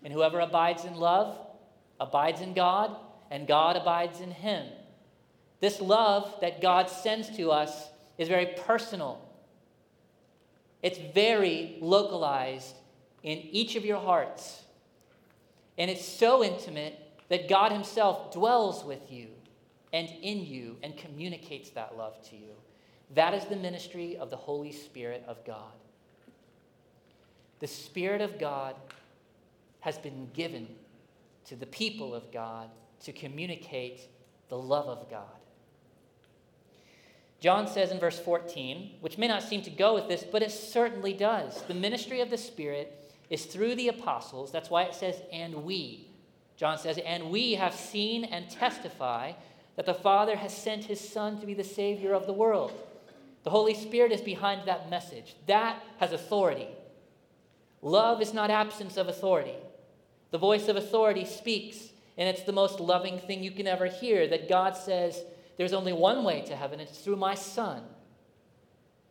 [0.04, 1.38] And whoever abides in love
[2.00, 2.96] abides in God,
[3.30, 4.66] and God abides in him.
[5.60, 7.88] This love that God sends to us
[8.18, 9.20] is very personal,
[10.82, 12.76] it's very localized
[13.22, 14.62] in each of your hearts.
[15.78, 16.98] And it's so intimate
[17.28, 19.28] that God Himself dwells with you
[19.92, 22.52] and in you and communicates that love to you.
[23.14, 25.72] That is the ministry of the Holy Spirit of God.
[27.60, 28.74] The Spirit of God
[29.80, 30.66] has been given
[31.46, 32.70] to the people of God
[33.04, 34.08] to communicate
[34.48, 35.41] the love of God.
[37.42, 40.52] John says in verse 14, which may not seem to go with this, but it
[40.52, 41.60] certainly does.
[41.62, 44.52] The ministry of the Spirit is through the apostles.
[44.52, 46.06] That's why it says, and we.
[46.56, 49.32] John says, and we have seen and testify
[49.74, 52.72] that the Father has sent his Son to be the Savior of the world.
[53.42, 55.34] The Holy Spirit is behind that message.
[55.46, 56.68] That has authority.
[57.80, 59.56] Love is not absence of authority.
[60.30, 64.28] The voice of authority speaks, and it's the most loving thing you can ever hear
[64.28, 65.24] that God says,
[65.56, 67.82] There's only one way to heaven, it's through my Son.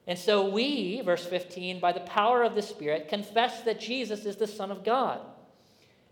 [0.08, 4.36] And so we, verse 15, by the power of the Spirit, confess that Jesus is
[4.36, 5.22] the Son of God.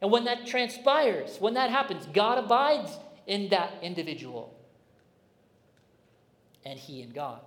[0.01, 2.91] And when that transpires, when that happens, God abides
[3.27, 4.55] in that individual
[6.65, 7.41] and he in God.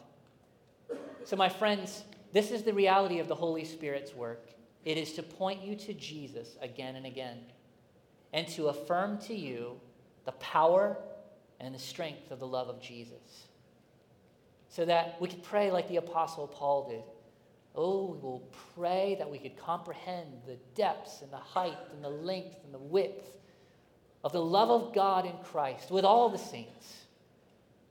[1.24, 4.48] So, my friends, this is the reality of the Holy Spirit's work.
[4.84, 7.38] It is to point you to Jesus again and again
[8.32, 9.80] and to affirm to you
[10.24, 10.96] the power
[11.62, 13.46] and the strength of the love of Jesus.
[14.68, 17.04] So that we could pray like the Apostle Paul did.
[17.74, 18.42] Oh, we will
[18.74, 22.78] pray that we could comprehend the depths and the height and the length and the
[22.78, 23.38] width
[24.24, 27.06] of the love of God in Christ with all the saints.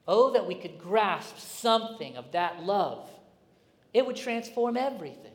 [0.06, 3.08] Oh, that we could grasp something of that love.
[3.94, 5.32] It would transform everything.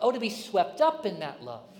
[0.00, 1.75] Oh, to be swept up in that love.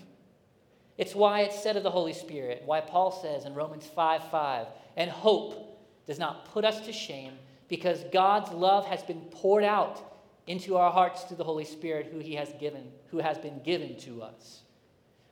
[0.97, 4.67] It's why it's said of the Holy Spirit, why Paul says in Romans 5 5,
[4.95, 7.33] and hope does not put us to shame
[7.67, 10.01] because God's love has been poured out
[10.47, 13.97] into our hearts through the Holy Spirit who he has given who has been given
[13.97, 14.61] to us.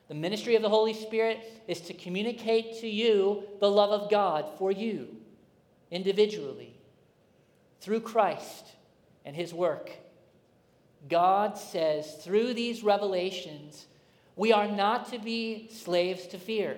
[0.07, 4.45] The ministry of the Holy Spirit is to communicate to you the love of God
[4.57, 5.07] for you
[5.89, 6.75] individually
[7.81, 8.65] through Christ
[9.23, 9.91] and his work.
[11.09, 13.87] God says through these revelations,
[14.35, 16.77] we are not to be slaves to fear,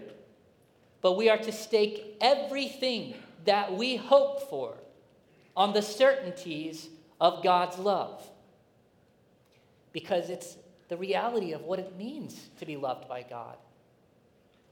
[1.01, 4.76] but we are to stake everything that we hope for
[5.55, 6.89] on the certainties
[7.20, 8.24] of God's love.
[9.91, 10.55] Because it's
[10.89, 13.58] the reality of what it means to be loved by God.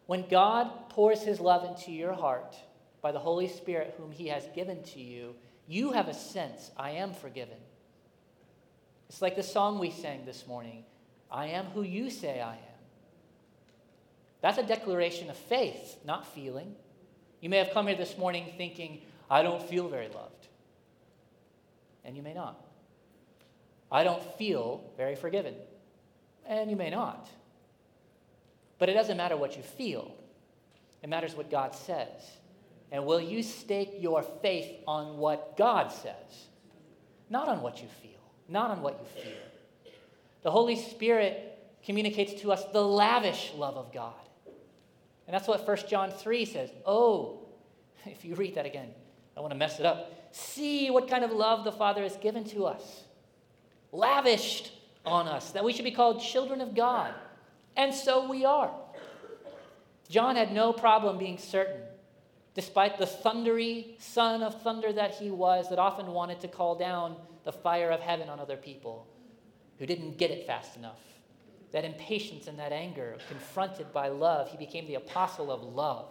[0.06, 2.56] When God pours his love into your heart
[3.02, 5.36] by the Holy Spirit, whom he has given to you,
[5.68, 7.58] you have a sense I am forgiven.
[9.10, 10.84] It's like the song we sang this morning
[11.32, 12.65] I am who you say I am.
[14.46, 16.76] That's a declaration of faith, not feeling.
[17.42, 20.50] You may have come here this morning thinking, I don't feel very loved.
[22.04, 22.64] And you may not.
[23.92, 25.56] I don't feel very forgiven.
[26.46, 27.28] And you may not.
[28.78, 30.16] But it doesn't matter what you feel,
[31.02, 32.22] it matters what God says.
[32.92, 36.46] And will you stake your faith on what God says,
[37.32, 39.42] not on what you feel, not on what you fear?
[40.44, 44.14] The Holy Spirit communicates to us the lavish love of God.
[45.28, 46.72] And that's what 1 John 3 says.
[46.86, 47.40] Oh,
[48.06, 48.90] if you read that again,
[49.36, 50.12] I want to mess it up.
[50.32, 53.04] See what kind of love the Father has given to us.
[53.92, 54.72] Lavished
[55.06, 57.14] on us, that we should be called children of God.
[57.78, 58.72] And so we are.
[60.10, 61.82] John had no problem being certain,
[62.54, 67.16] despite the thundery son of thunder that he was, that often wanted to call down
[67.44, 69.08] the fire of heaven on other people
[69.80, 71.00] who didn't get it fast enough.
[71.76, 76.08] That impatience and that anger, confronted by love, he became the apostle of love.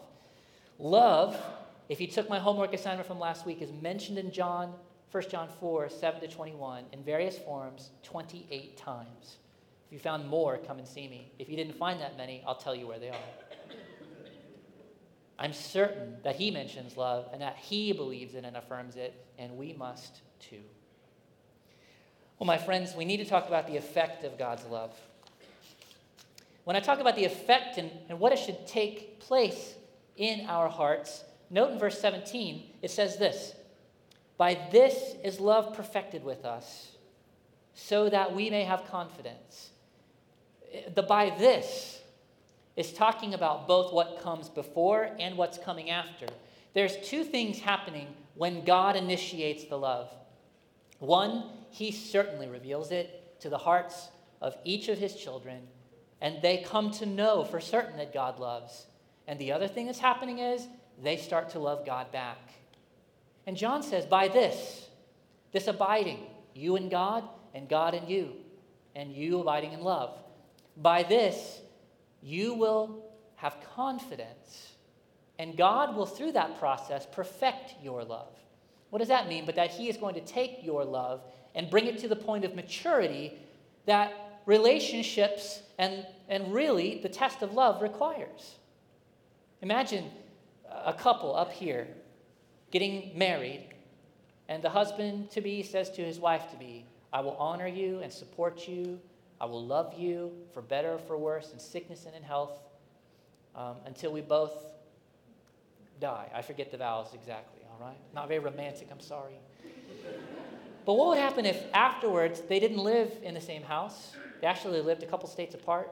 [0.79, 1.41] Love,
[1.89, 4.75] if you took my homework assignment from last week, is mentioned in John
[5.11, 9.39] 1 John 4, 7 to 21, in various forms, 28 times.
[9.87, 11.33] If you found more, come and see me.
[11.39, 13.17] If you didn't find that many, I'll tell you where they are.
[15.39, 19.57] I'm certain that he mentions love and that he believes it and affirms it, and
[19.57, 20.61] we must too.
[22.39, 24.95] Well, my friends, we need to talk about the effect of God's love.
[26.65, 29.75] When I talk about the effect and, and what it should take place
[30.17, 33.55] in our hearts, note in verse 17, it says this
[34.37, 36.97] by this is love perfected with us,
[37.75, 39.71] so that we may have confidence.
[40.95, 42.01] The by this
[42.77, 46.27] is talking about both what comes before and what's coming after.
[46.73, 50.11] There's two things happening when God initiates the love.
[50.99, 54.09] One, he certainly reveals it to the hearts
[54.41, 55.61] of each of his children,
[56.25, 58.87] and they come to know for certain that God loves.
[59.29, 60.67] And the other thing that's happening is
[61.03, 62.39] they start to love God back.
[63.47, 64.89] And John says, by this,
[65.53, 66.21] this abiding,
[66.55, 68.31] you and God, and God and you,
[68.97, 70.17] and you abiding in love.
[70.79, 71.61] By this,
[72.23, 73.05] you will
[73.37, 74.73] have confidence,
[75.39, 78.33] and God will, through that process, perfect your love.
[78.89, 79.45] What does that mean?
[79.45, 81.21] But that He is going to take your love
[81.55, 83.35] and bring it to the point of maturity
[83.85, 88.57] that relationships and, and really the test of love requires.
[89.63, 90.11] Imagine
[90.85, 91.89] a couple up here
[92.71, 93.69] getting married,
[94.49, 98.01] and the husband to be says to his wife to be, I will honor you
[98.01, 99.01] and support you.
[99.41, 102.59] I will love you for better or for worse, in sickness and in health,
[103.55, 104.53] um, until we both
[106.01, 106.29] die.
[106.35, 107.97] I forget the vows exactly, all right?
[108.15, 109.39] Not very romantic, I'm sorry.
[110.85, 114.13] but what would happen if afterwards they didn't live in the same house?
[114.41, 115.91] They actually lived a couple states apart.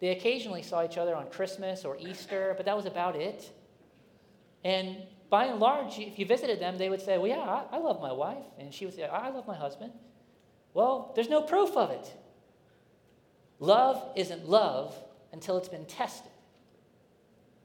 [0.00, 3.50] They occasionally saw each other on Christmas or Easter, but that was about it.
[4.64, 4.96] And
[5.28, 8.00] by and large, if you visited them, they would say, Well, yeah, I, I love
[8.00, 8.44] my wife.
[8.58, 9.92] And she would say, I love my husband.
[10.74, 12.12] Well, there's no proof of it.
[13.58, 14.96] Love isn't love
[15.32, 16.32] until it's been tested.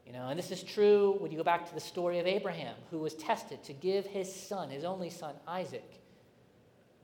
[0.05, 2.75] You know, and this is true when you go back to the story of Abraham,
[2.91, 5.99] who was tested to give his son, his only son, Isaac,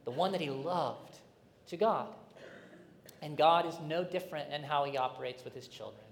[0.06, 1.18] the one that he loved,
[1.68, 2.08] to God.
[3.22, 6.04] And God is no different in how he operates with his children.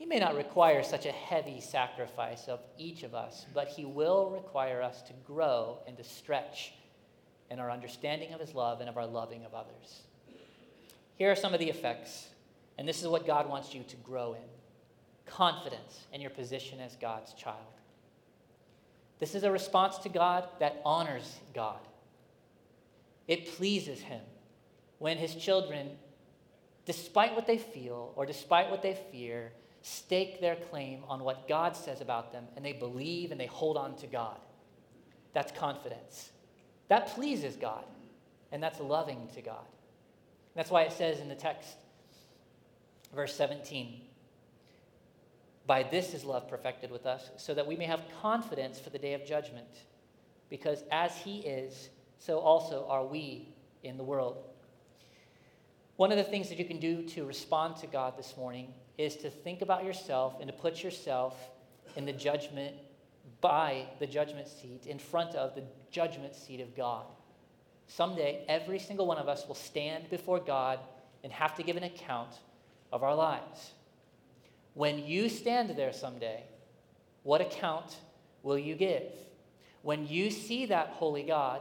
[0.00, 4.30] He may not require such a heavy sacrifice of each of us, but He will
[4.30, 6.72] require us to grow and to stretch
[7.50, 10.00] in our understanding of His love and of our loving of others.
[11.16, 12.28] Here are some of the effects,
[12.78, 14.48] and this is what God wants you to grow in
[15.26, 17.58] confidence in your position as God's child.
[19.18, 21.78] This is a response to God that honors God.
[23.28, 24.22] It pleases Him
[24.98, 25.90] when His children,
[26.90, 31.76] despite what they feel or despite what they fear, stake their claim on what God
[31.76, 34.40] says about them, and they believe and they hold on to God.
[35.32, 36.32] That's confidence.
[36.88, 37.84] That pleases God,
[38.50, 39.64] and that's loving to God.
[40.56, 41.76] That's why it says in the text,
[43.14, 44.00] verse 17,
[45.68, 48.98] By this is love perfected with us, so that we may have confidence for the
[48.98, 49.84] day of judgment.
[50.48, 54.42] Because as He is, so also are we in the world.
[56.00, 59.16] One of the things that you can do to respond to God this morning is
[59.16, 61.36] to think about yourself and to put yourself
[61.94, 62.74] in the judgment,
[63.42, 67.04] by the judgment seat, in front of the judgment seat of God.
[67.86, 70.78] Someday, every single one of us will stand before God
[71.22, 72.32] and have to give an account
[72.90, 73.72] of our lives.
[74.72, 76.44] When you stand there someday,
[77.24, 77.94] what account
[78.42, 79.12] will you give?
[79.82, 81.60] When you see that holy God,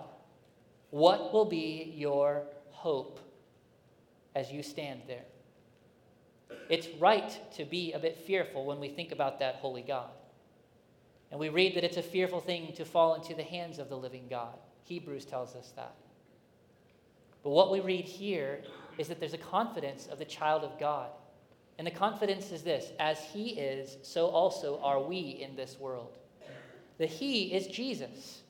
[0.92, 3.20] what will be your hope
[4.40, 5.26] as you stand there.
[6.70, 10.10] It's right to be a bit fearful when we think about that holy God.
[11.30, 13.98] And we read that it's a fearful thing to fall into the hands of the
[13.98, 14.58] living God.
[14.86, 15.94] Hebrews tells us that.
[17.44, 18.62] But what we read here
[18.98, 21.10] is that there's a confidence of the child of God.
[21.78, 26.18] And the confidence is this as he is, so also are we in this world.
[26.98, 28.42] The he is Jesus.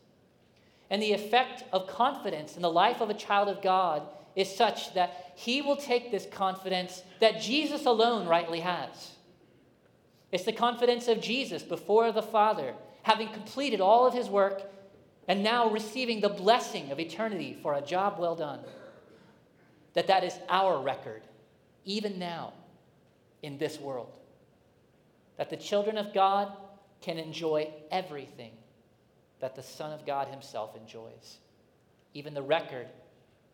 [0.89, 4.03] And the effect of confidence in the life of a child of God
[4.35, 9.11] is such that he will take this confidence that Jesus alone rightly has.
[10.31, 12.73] It's the confidence of Jesus before the Father,
[13.03, 14.63] having completed all of his work
[15.27, 18.59] and now receiving the blessing of eternity for a job well done.
[19.93, 21.23] That that is our record,
[21.85, 22.53] even now
[23.41, 24.11] in this world.
[25.37, 26.51] That the children of God
[27.01, 28.51] can enjoy everything
[29.39, 31.37] that the Son of God himself enjoys,
[32.13, 32.87] even the record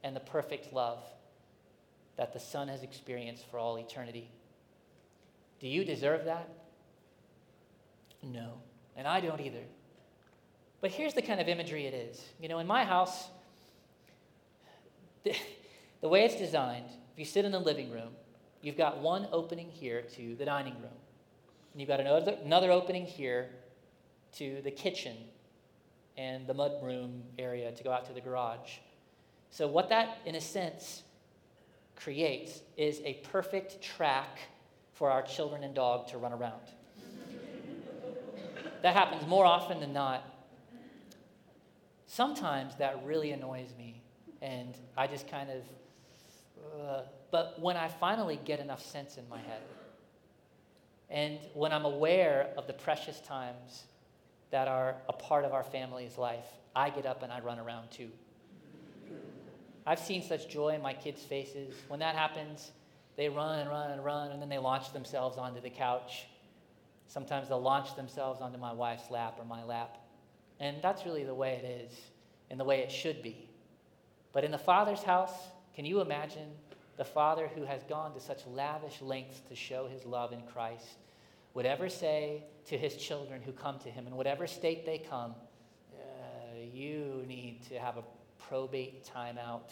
[0.05, 0.99] and the perfect love
[2.15, 4.29] that the Son has experienced for all eternity.
[5.59, 6.47] Do you deserve that?
[8.21, 8.53] No.
[8.95, 9.63] And I don't either.
[10.79, 12.23] But here's the kind of imagery it is.
[12.39, 13.29] You know, in my house,
[15.23, 15.35] the,
[16.01, 18.09] the way it's designed, if you sit in the living room,
[18.61, 20.99] you've got one opening here to the dining room.
[21.73, 23.49] And you've got another, another opening here
[24.37, 25.17] to the kitchen
[26.15, 28.77] and the mudroom area to go out to the garage.
[29.55, 31.03] So, what that, in a sense,
[31.95, 34.37] creates is a perfect track
[34.91, 36.59] for our children and dog to run around.
[38.81, 40.29] that happens more often than not.
[42.05, 44.01] Sometimes that really annoys me,
[44.41, 47.01] and I just kind of, uh,
[47.31, 49.61] but when I finally get enough sense in my head,
[51.09, 53.85] and when I'm aware of the precious times
[54.51, 57.91] that are a part of our family's life, I get up and I run around
[57.91, 58.09] too.
[59.85, 61.75] I've seen such joy in my kids' faces.
[61.87, 62.71] When that happens,
[63.15, 66.25] they run and run and run, and then they launch themselves onto the couch.
[67.07, 69.97] Sometimes they'll launch themselves onto my wife's lap or my lap.
[70.59, 71.97] And that's really the way it is
[72.49, 73.47] and the way it should be.
[74.33, 75.33] But in the Father's house,
[75.75, 76.49] can you imagine
[76.97, 80.97] the Father who has gone to such lavish lengths to show his love in Christ
[81.53, 85.35] would ever say to his children who come to him, in whatever state they come,
[85.93, 85.97] uh,
[86.73, 88.03] you need to have a
[88.49, 89.71] probate timeout,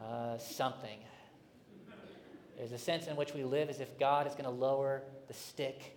[0.00, 0.98] uh, something.
[2.56, 5.34] There's a sense in which we live as if God is going to lower the
[5.34, 5.96] stick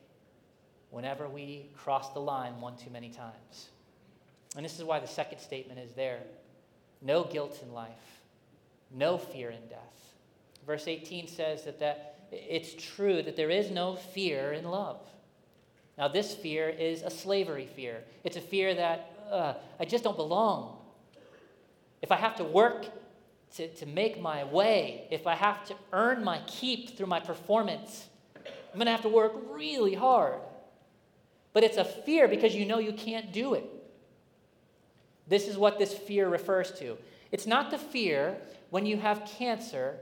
[0.89, 3.69] whenever we cross the line one too many times.
[4.55, 6.19] And this is why the second statement is there
[7.01, 8.21] no guilt in life,
[8.91, 10.13] no fear in death.
[10.65, 14.99] Verse 18 says that, that it's true that there is no fear in love.
[15.97, 18.03] Now, this fear is a slavery fear.
[18.23, 20.77] It's a fear that uh, I just don't belong
[22.01, 22.85] if I have to work
[23.55, 28.07] to, to make my way, if I have to earn my keep through my performance,
[28.35, 30.39] I'm going to have to work really hard.
[31.53, 33.65] But it's a fear because you know you can't do it.
[35.27, 36.97] This is what this fear refers to.
[37.31, 38.37] It's not the fear
[38.69, 39.97] when you have cancer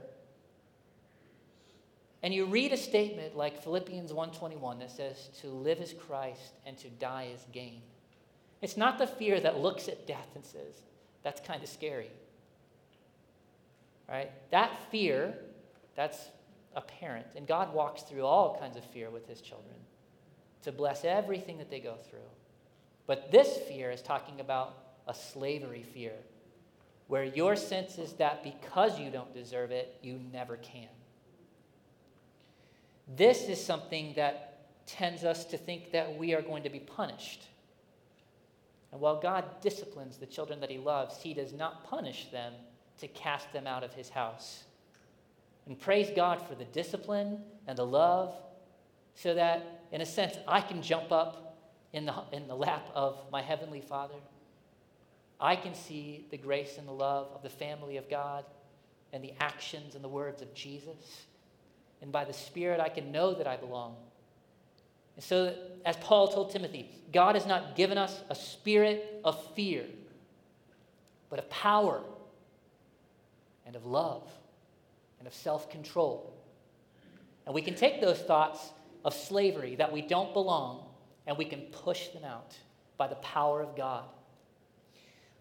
[2.22, 6.76] and you read a statement like Philippians 1:21 that says to live is Christ and
[6.78, 7.82] to die is gain.
[8.62, 10.82] It's not the fear that looks at death and says,
[11.26, 12.12] that's kind of scary.
[14.08, 14.30] Right?
[14.52, 15.34] That fear,
[15.96, 16.28] that's
[16.76, 17.26] apparent.
[17.34, 19.74] And God walks through all kinds of fear with his children
[20.62, 22.30] to bless everything that they go through.
[23.08, 26.12] But this fear is talking about a slavery fear,
[27.08, 30.86] where your sense is that because you don't deserve it, you never can.
[33.16, 37.48] This is something that tends us to think that we are going to be punished.
[38.96, 42.54] And while God disciplines the children that he loves, he does not punish them
[42.98, 44.64] to cast them out of his house.
[45.66, 48.34] And praise God for the discipline and the love,
[49.14, 51.58] so that, in a sense, I can jump up
[51.92, 54.14] in the, in the lap of my Heavenly Father.
[55.38, 58.46] I can see the grace and the love of the family of God
[59.12, 61.26] and the actions and the words of Jesus.
[62.00, 63.96] And by the Spirit, I can know that I belong.
[65.16, 65.54] And so,
[65.84, 69.84] as Paul told Timothy, God has not given us a spirit of fear,
[71.30, 72.02] but of power
[73.64, 74.30] and of love
[75.18, 76.32] and of self control.
[77.46, 78.70] And we can take those thoughts
[79.04, 80.84] of slavery that we don't belong
[81.26, 82.56] and we can push them out
[82.96, 84.04] by the power of God.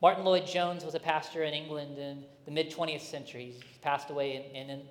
[0.02, 3.54] Martyn Lloyd-Jones was a pastor in England in the mid 20th century.
[3.56, 4.82] He's passed away in, in,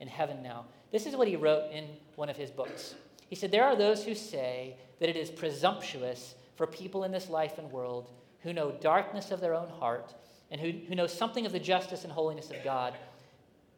[0.00, 0.66] in heaven now.
[0.92, 1.86] This is what he wrote in
[2.16, 2.94] one of his books.
[3.30, 7.30] He said, There are those who say that it is presumptuous for people in this
[7.30, 8.10] life and world
[8.40, 10.12] who know darkness of their own heart
[10.50, 12.94] and who, who know something of the justice and holiness of God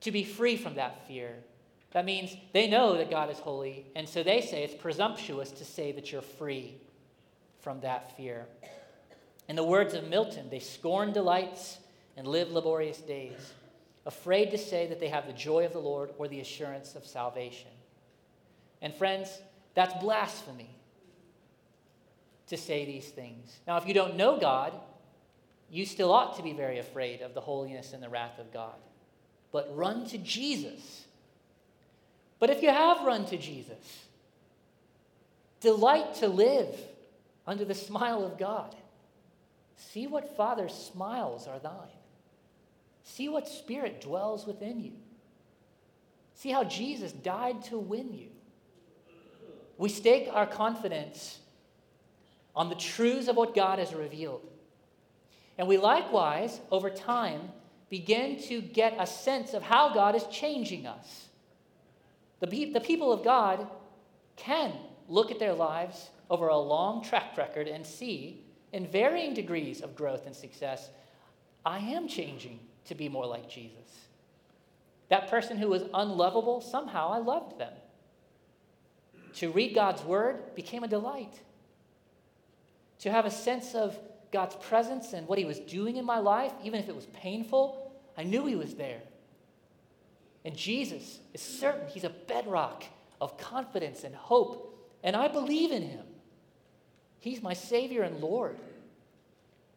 [0.01, 1.37] to be free from that fear.
[1.93, 5.65] That means they know that God is holy, and so they say it's presumptuous to
[5.65, 6.77] say that you're free
[7.61, 8.47] from that fear.
[9.49, 11.79] In the words of Milton, they scorn delights
[12.17, 13.53] and live laborious days,
[14.07, 17.07] afraid to say that they have the joy of the Lord or the assurance of
[17.07, 17.69] salvation.
[18.83, 19.41] And friends,
[19.75, 20.69] that's blasphemy
[22.49, 23.61] to say these things.
[23.67, 24.75] Now, if you don't know God,
[25.71, 28.75] you still ought to be very afraid of the holiness and the wrath of God.
[29.53, 31.05] But run to Jesus.
[32.39, 34.07] But if you have run to Jesus,
[35.61, 36.79] delight to live
[37.47, 38.75] under the smile of God.
[39.77, 41.73] See what Father's smiles are thine.
[43.05, 44.93] See what Spirit dwells within you.
[46.35, 48.32] See how Jesus died to win you.
[49.79, 51.39] We stake our confidence
[52.55, 54.47] on the truths of what God has revealed.
[55.59, 57.51] And we likewise, over time,
[57.91, 61.27] begin to get a sense of how God is changing us.
[62.41, 63.67] The, the people of God
[64.37, 64.73] can
[65.09, 68.43] look at their lives over a long track record and see,
[68.73, 70.89] in varying degrees of growth and success,
[71.65, 74.07] I am changing to be more like Jesus.
[75.11, 77.75] That person who was unlovable, somehow I loved them.
[79.37, 81.41] To read God's word became a delight.
[83.01, 83.99] To have a sense of
[84.31, 87.93] God's presence and what He was doing in my life, even if it was painful,
[88.17, 89.01] I knew He was there.
[90.45, 92.85] And Jesus is certain He's a bedrock
[93.21, 96.05] of confidence and hope, and I believe in Him.
[97.21, 98.59] He's my Savior and Lord.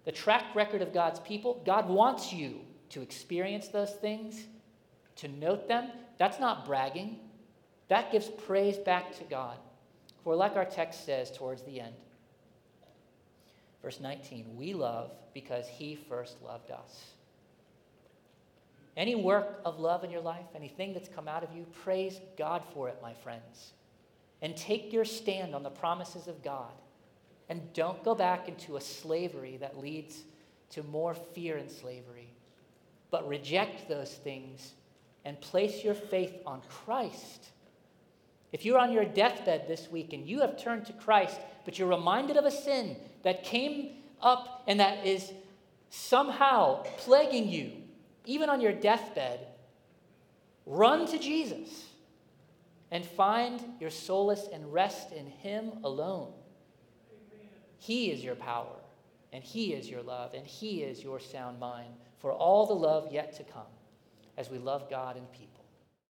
[0.06, 4.45] The track record of God's people, God wants you to experience those things,
[5.18, 5.89] to note them.
[6.18, 7.20] That's not bragging,
[7.88, 9.58] that gives praise back to God.
[10.24, 11.94] For, like our text says towards the end,
[13.82, 17.06] verse 19, we love because he first loved us.
[18.98, 22.64] Any work of love in your life, anything that's come out of you, praise God
[22.74, 23.74] for it, my friends.
[24.42, 26.72] And take your stand on the promises of God.
[27.50, 30.24] And don't go back into a slavery that leads
[30.72, 32.30] to more fear and slavery.
[33.12, 34.74] But reject those things
[35.26, 37.50] and place your faith on Christ
[38.56, 41.89] if you're on your deathbed this week and you have turned to Christ, but you're
[41.89, 45.34] reminded of a sin that came up and that is
[45.89, 47.74] somehow plaguing you,
[48.24, 49.41] even on your deathbed,
[50.66, 51.84] run to Jesus
[52.91, 56.32] and find your solace and rest in Him alone.
[57.78, 58.78] He is your power,
[59.34, 63.10] and He is your love, and He is your sound mind for all the love
[63.12, 63.64] yet to come
[64.38, 65.55] as we love God and people.